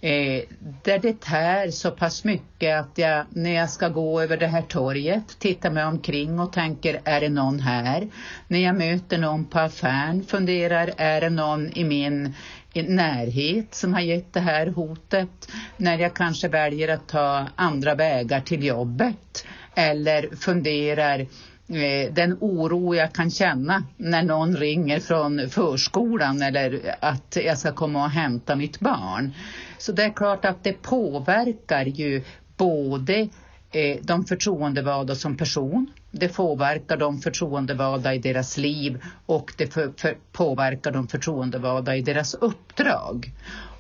Eh, 0.04 0.44
där 0.84 1.00
det 1.00 1.22
tär 1.22 1.72
så 1.72 1.92
pass 1.92 2.24
mycket 2.24 2.80
att 2.80 2.98
jag 2.98 3.26
när 3.30 3.52
jag 3.52 3.70
ska 3.70 3.90
gå 3.90 4.22
över 4.22 4.38
det 4.38 4.48
här 4.48 4.62
torget 4.62 5.40
tittar 5.40 5.72
mig 5.72 5.86
omkring 5.86 6.40
och 6.40 6.54
tänker 6.54 7.02
är 7.04 7.22
det 7.22 7.30
någon 7.30 7.60
här? 7.60 8.08
När 8.48 8.60
jag 8.60 8.76
möter 8.76 9.18
någon 9.18 9.46
på 9.46 9.60
affären 9.60 10.24
funderar 10.24 10.92
är 10.98 11.22
det 11.22 11.30
någon 11.30 11.72
i 11.78 11.84
min 11.84 12.34
i 12.74 12.84
närhet 12.84 13.76
som 13.76 13.94
har 13.94 14.02
gett 14.02 14.34
det 14.34 14.40
här 14.40 14.68
hotet 14.68 15.52
när 15.78 16.00
jag 16.00 16.14
kanske 16.14 16.48
väljer 16.48 16.88
att 16.88 17.08
ta 17.08 17.48
andra 17.56 17.96
vägar 17.96 18.42
till 18.42 18.64
jobbet 18.64 19.46
eller 19.76 20.36
funderar 20.36 21.26
Eh, 21.74 22.14
den 22.14 22.38
oro 22.40 22.96
jag 22.96 23.14
kan 23.14 23.32
känna 23.32 23.84
när 23.98 24.24
någon 24.24 24.58
ringer 24.58 25.00
från 25.00 25.50
förskolan 25.50 26.42
eller 26.42 26.96
att 27.00 27.38
jag 27.46 27.58
ska 27.58 27.72
komma 27.72 28.04
och 28.04 28.10
hämta 28.10 28.56
mitt 28.56 28.80
barn. 28.80 29.34
Så 29.78 29.92
det 29.92 30.04
är 30.04 30.14
klart 30.14 30.46
att 30.46 30.64
det 30.64 30.74
påverkar 30.74 31.86
ju 31.86 32.24
både 32.58 33.30
eh, 33.72 33.98
de 34.02 34.26
förtroendevalda 34.26 35.16
som 35.16 35.38
person. 35.38 35.92
Det 36.12 36.28
påverkar 36.28 36.98
de 36.98 37.22
förtroendevalda 37.22 38.14
i 38.14 38.20
deras 38.20 38.58
liv 38.58 39.02
och 39.26 39.54
det 39.58 39.68
för, 39.68 39.92
för, 39.98 40.18
påverkar 40.32 40.92
de 40.92 41.08
förtroendevalda 41.08 41.96
i 41.96 42.02
deras 42.02 42.34
uppdrag. 42.34 43.32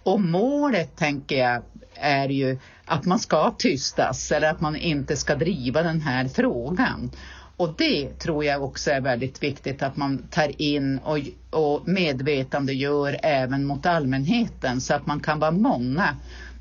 Och 0.04 0.22
målet, 0.22 0.96
tänker 0.96 1.38
jag, 1.38 1.62
är 1.96 2.30
ju 2.30 2.58
att 2.86 3.06
man 3.06 3.20
ska 3.20 3.52
tystas 3.58 4.32
eller 4.32 4.50
att 4.50 4.62
man 4.62 4.76
inte 4.76 5.18
ska 5.18 5.36
driva 5.36 5.84
den 5.84 6.02
här 6.02 6.28
frågan. 6.28 7.12
Och 7.58 7.74
det 7.78 8.20
tror 8.20 8.46
jag 8.46 8.64
också 8.64 8.92
är 8.92 9.02
väldigt 9.02 9.44
viktigt 9.44 9.84
att 9.84 9.98
man 9.98 10.28
tar 10.32 10.62
in 10.62 10.98
och, 10.98 11.18
och 11.50 11.88
medvetandegör 11.88 13.20
även 13.24 13.66
mot 13.66 13.86
allmänheten 13.86 14.82
så 14.82 14.94
att 14.94 15.06
man 15.06 15.20
kan 15.20 15.40
vara 15.40 15.52
många. 15.52 16.16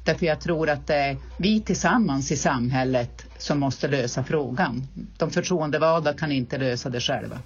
Därför 0.05 0.26
jag 0.26 0.40
tror 0.40 0.70
att 0.70 0.87
det 0.87 0.94
är 0.94 1.16
vi 1.37 1.61
tillsammans 1.61 2.33
i 2.33 2.37
samhället 2.37 3.26
som 3.38 3.61
måste 3.61 3.88
lösa 3.88 4.24
frågan. 4.24 4.88
De 5.18 5.31
förtroendevalda 5.31 6.12
kan 6.12 6.33
inte 6.33 6.59
lösa 6.59 6.90
det 6.90 7.00
själva. 7.00 7.38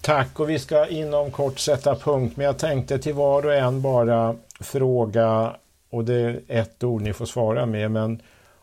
Tack 0.00 0.40
och 0.40 0.50
vi 0.50 0.58
ska 0.58 0.86
inom 0.86 1.30
kort 1.30 1.58
sätta 1.58 1.96
punkt 1.96 2.36
men 2.36 2.46
jag 2.46 2.58
tänkte 2.58 2.98
till 2.98 3.14
var 3.14 3.46
och 3.46 3.54
en 3.54 3.82
bara 3.82 4.36
fråga 4.60 5.56
och 5.90 6.04
det 6.04 6.14
är 6.14 6.40
ett 6.48 6.84
ord 6.84 7.02
ni 7.02 7.12
får 7.12 7.26
svara 7.26 7.66
med 7.66 7.90
men 7.90 8.22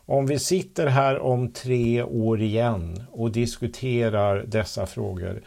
om 0.09 0.25
vi 0.25 0.39
sitter 0.39 0.87
här 0.87 1.19
om 1.19 1.51
tre 1.51 2.03
år 2.03 2.41
igen 2.41 3.03
och 3.11 3.31
diskuterar 3.31 4.43
dessa 4.47 4.85
frågor, 4.85 5.43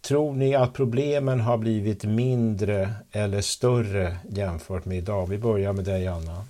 tror 0.00 0.34
ni 0.34 0.54
att 0.54 0.72
problemen 0.72 1.40
har 1.40 1.58
blivit 1.58 2.04
mindre 2.04 2.92
eller 3.12 3.40
större 3.40 4.16
jämfört 4.30 4.84
med 4.84 4.98
idag? 4.98 5.26
Vi 5.26 5.38
börjar 5.38 5.72
med 5.72 5.84
dig, 5.84 6.06
Anna. 6.06 6.44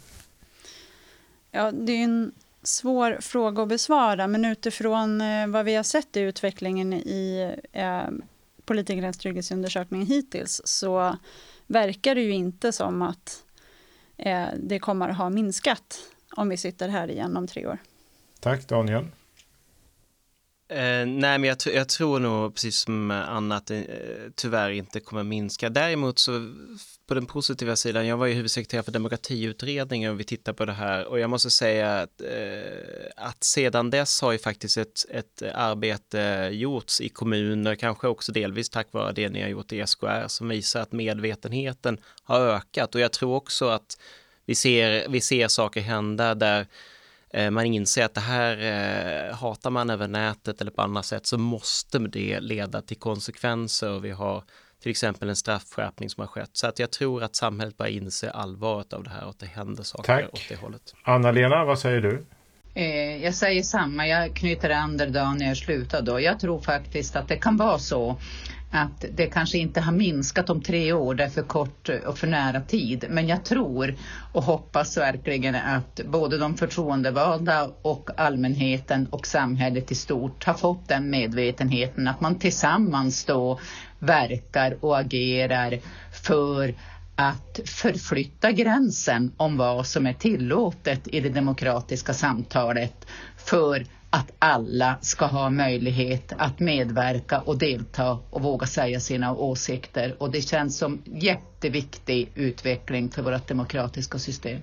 Ja, 1.50 1.72
det 1.72 1.92
är 1.92 2.04
en 2.04 2.32
svår 2.62 3.18
fråga 3.20 3.62
att 3.62 3.68
besvara, 3.68 4.26
men 4.26 4.44
utifrån 4.44 5.20
eh, 5.20 5.46
vad 5.46 5.64
vi 5.64 5.74
har 5.74 5.82
sett 5.82 6.16
i 6.16 6.20
utvecklingen 6.20 6.92
i 6.92 7.54
eh, 7.72 8.02
politikernas 8.64 9.18
trygghetsundersökning 9.18 10.06
hittills 10.06 10.62
så 10.64 11.16
verkar 11.66 12.14
det 12.14 12.22
ju 12.22 12.32
inte 12.32 12.72
som 12.72 13.02
att 13.02 13.44
eh, 14.16 14.46
det 14.62 14.78
kommer 14.78 15.08
att 15.08 15.16
ha 15.16 15.30
minskat 15.30 16.00
om 16.30 16.48
vi 16.48 16.56
sitter 16.56 16.88
här 16.88 17.10
igen 17.10 17.36
om 17.36 17.46
tre 17.46 17.66
år. 17.66 17.78
Tack 18.40 18.68
Daniel. 18.68 19.04
Eh, 20.68 21.06
nej, 21.06 21.38
men 21.38 21.44
jag, 21.44 21.56
jag, 21.74 21.88
tror 21.88 22.20
nog 22.20 22.54
precis 22.54 22.76
som 22.76 23.10
Anna 23.10 23.56
att 23.56 23.66
det 23.66 23.76
eh, 23.76 24.30
tyvärr 24.34 24.70
inte 24.70 25.00
kommer 25.00 25.22
minska. 25.22 25.68
Däremot 25.68 26.18
så 26.18 26.52
på 27.06 27.14
den 27.14 27.26
positiva 27.26 27.76
sidan, 27.76 28.06
jag 28.06 28.16
var 28.16 28.26
ju 28.26 28.34
huvudsekreterare 28.34 28.82
för 28.82 28.92
demokratiutredningen 28.92 30.12
och 30.12 30.20
vi 30.20 30.24
tittar 30.24 30.52
på 30.52 30.64
det 30.64 30.72
här 30.72 31.06
och 31.06 31.20
jag 31.20 31.30
måste 31.30 31.50
säga 31.50 32.00
att, 32.00 32.20
eh, 32.20 33.26
att 33.26 33.44
sedan 33.44 33.90
dess 33.90 34.22
har 34.22 34.32
ju 34.32 34.38
faktiskt 34.38 34.76
ett, 34.76 35.06
ett 35.10 35.42
arbete 35.54 36.50
gjorts 36.52 37.00
i 37.00 37.08
kommuner, 37.08 37.74
kanske 37.74 38.08
också 38.08 38.32
delvis 38.32 38.70
tack 38.70 38.92
vare 38.92 39.12
det 39.12 39.28
ni 39.28 39.42
har 39.42 39.48
gjort 39.48 39.72
i 39.72 39.86
SKR, 39.86 40.28
som 40.28 40.48
visar 40.48 40.80
att 40.80 40.92
medvetenheten 40.92 41.98
har 42.22 42.40
ökat 42.40 42.94
och 42.94 43.00
jag 43.00 43.12
tror 43.12 43.34
också 43.34 43.68
att 43.68 43.98
vi 44.46 44.54
ser, 44.54 45.08
vi 45.08 45.20
ser 45.20 45.48
saker 45.48 45.80
hända 45.80 46.34
där 46.34 46.66
Eh, 47.36 47.50
man 47.50 47.66
inser 47.66 48.04
att 48.04 48.14
det 48.14 48.20
här 48.20 48.58
eh, 49.28 49.36
hatar 49.36 49.70
man 49.70 49.90
över 49.90 50.08
nätet 50.08 50.60
eller 50.60 50.70
på 50.70 50.82
annat 50.82 51.06
sätt 51.06 51.26
så 51.26 51.38
måste 51.38 51.98
det 51.98 52.40
leda 52.40 52.82
till 52.82 52.96
konsekvenser 52.98 53.90
och 53.90 54.04
vi 54.04 54.10
har 54.10 54.44
till 54.82 54.90
exempel 54.90 55.28
en 55.28 55.36
straffskärpning 55.36 56.10
som 56.10 56.20
har 56.20 56.28
skett. 56.28 56.50
Så 56.52 56.66
att 56.66 56.78
jag 56.78 56.90
tror 56.90 57.22
att 57.22 57.36
samhället 57.36 57.76
börjar 57.76 57.92
inse 57.92 58.30
allvaret 58.30 58.92
av 58.92 59.02
det 59.02 59.10
här 59.10 59.24
och 59.24 59.30
att 59.30 59.38
det 59.38 59.46
händer 59.46 59.82
saker 59.82 60.22
Tack. 60.22 60.32
åt 60.32 60.46
det 60.48 60.56
hållet. 60.56 60.94
Anna-Lena, 61.02 61.64
vad 61.64 61.78
säger 61.78 62.00
du? 62.00 62.26
Eh, 62.76 63.24
jag 63.24 63.34
säger 63.34 63.62
samma, 63.62 64.06
jag 64.06 64.34
knyter 64.36 64.70
an 64.70 64.96
där 64.96 65.06
Daniel 65.06 65.56
slutade 65.56 66.12
då. 66.12 66.20
Jag 66.20 66.40
tror 66.40 66.60
faktiskt 66.60 67.16
att 67.16 67.28
det 67.28 67.36
kan 67.36 67.56
vara 67.56 67.78
så 67.78 68.16
att 68.70 69.04
det 69.14 69.26
kanske 69.26 69.58
inte 69.58 69.80
har 69.80 69.92
minskat 69.92 70.50
om 70.50 70.62
tre 70.62 70.92
år, 70.92 71.14
det 71.14 71.24
är 71.24 71.28
för 71.28 71.42
kort 71.42 71.88
och 72.06 72.18
för 72.18 72.26
nära 72.26 72.60
tid. 72.60 73.04
Men 73.10 73.28
jag 73.28 73.44
tror 73.44 73.94
och 74.32 74.42
hoppas 74.42 74.96
verkligen 74.96 75.54
att 75.54 76.00
både 76.04 76.38
de 76.38 76.56
förtroendevalda 76.56 77.70
och 77.82 78.10
allmänheten 78.16 79.06
och 79.10 79.26
samhället 79.26 79.92
i 79.92 79.94
stort 79.94 80.44
har 80.44 80.54
fått 80.54 80.88
den 80.88 81.10
medvetenheten 81.10 82.08
att 82.08 82.20
man 82.20 82.38
tillsammans 82.38 83.24
då 83.24 83.60
verkar 83.98 84.84
och 84.84 84.98
agerar 84.98 85.78
för 86.12 86.74
att 87.16 87.60
förflytta 87.64 88.52
gränsen 88.52 89.32
om 89.36 89.56
vad 89.56 89.86
som 89.86 90.06
är 90.06 90.12
tillåtet 90.12 91.08
i 91.08 91.20
det 91.20 91.28
demokratiska 91.28 92.14
samtalet 92.14 93.06
för 93.36 93.86
att 94.10 94.32
alla 94.38 94.98
ska 95.00 95.26
ha 95.26 95.50
möjlighet 95.50 96.32
att 96.38 96.60
medverka 96.60 97.40
och 97.40 97.58
delta 97.58 98.18
och 98.30 98.42
våga 98.42 98.66
säga 98.66 99.00
sina 99.00 99.34
åsikter. 99.34 100.16
Och 100.18 100.30
det 100.30 100.42
känns 100.42 100.78
som 100.78 101.02
jätteviktig 101.04 102.30
utveckling 102.34 103.08
för 103.10 103.22
vårt 103.22 103.48
demokratiska 103.48 104.18
system. 104.18 104.60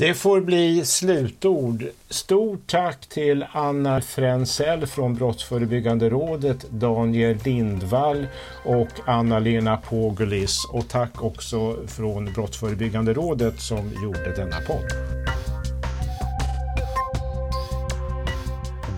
Det 0.00 0.14
får 0.14 0.40
bli 0.40 0.84
slutord. 0.84 1.84
Stort 2.08 2.66
tack 2.66 3.06
till 3.06 3.46
Anna 3.52 4.00
Frensell 4.00 4.86
från 4.86 5.14
Brottsförebyggande 5.14 6.10
rådet, 6.10 6.70
Daniel 6.70 7.38
Lindvall 7.44 8.26
och 8.64 8.88
Anna-Lena 9.06 9.76
Pogulis. 9.76 10.64
Och 10.72 10.88
tack 10.88 11.22
också 11.22 11.76
från 11.86 12.32
Brottsförebyggande 12.32 13.14
rådet 13.14 13.60
som 13.60 13.92
gjorde 14.02 14.34
denna 14.36 14.56
podd. 14.60 14.86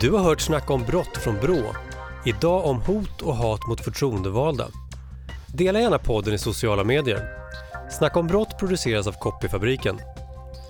Du 0.00 0.10
har 0.10 0.24
hört 0.24 0.40
Snacka 0.40 0.72
om 0.72 0.84
brott 0.84 1.16
från 1.16 1.36
Brå. 1.40 1.62
Idag 2.26 2.64
om 2.64 2.80
hot 2.80 3.22
och 3.22 3.36
hat 3.36 3.68
mot 3.68 3.84
förtroendevalda. 3.84 4.68
Dela 5.54 5.80
gärna 5.80 5.98
podden 5.98 6.34
i 6.34 6.38
sociala 6.38 6.84
medier. 6.84 7.28
Snacka 7.90 8.20
om 8.20 8.26
brott 8.26 8.58
produceras 8.58 9.06
av 9.06 9.12
Copyfabriken. 9.12 9.98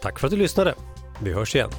Tack 0.03 0.19
för 0.19 0.27
att 0.27 0.31
du 0.31 0.37
lyssnade. 0.37 0.75
Vi 1.23 1.33
hörs 1.33 1.55
igen. 1.55 1.71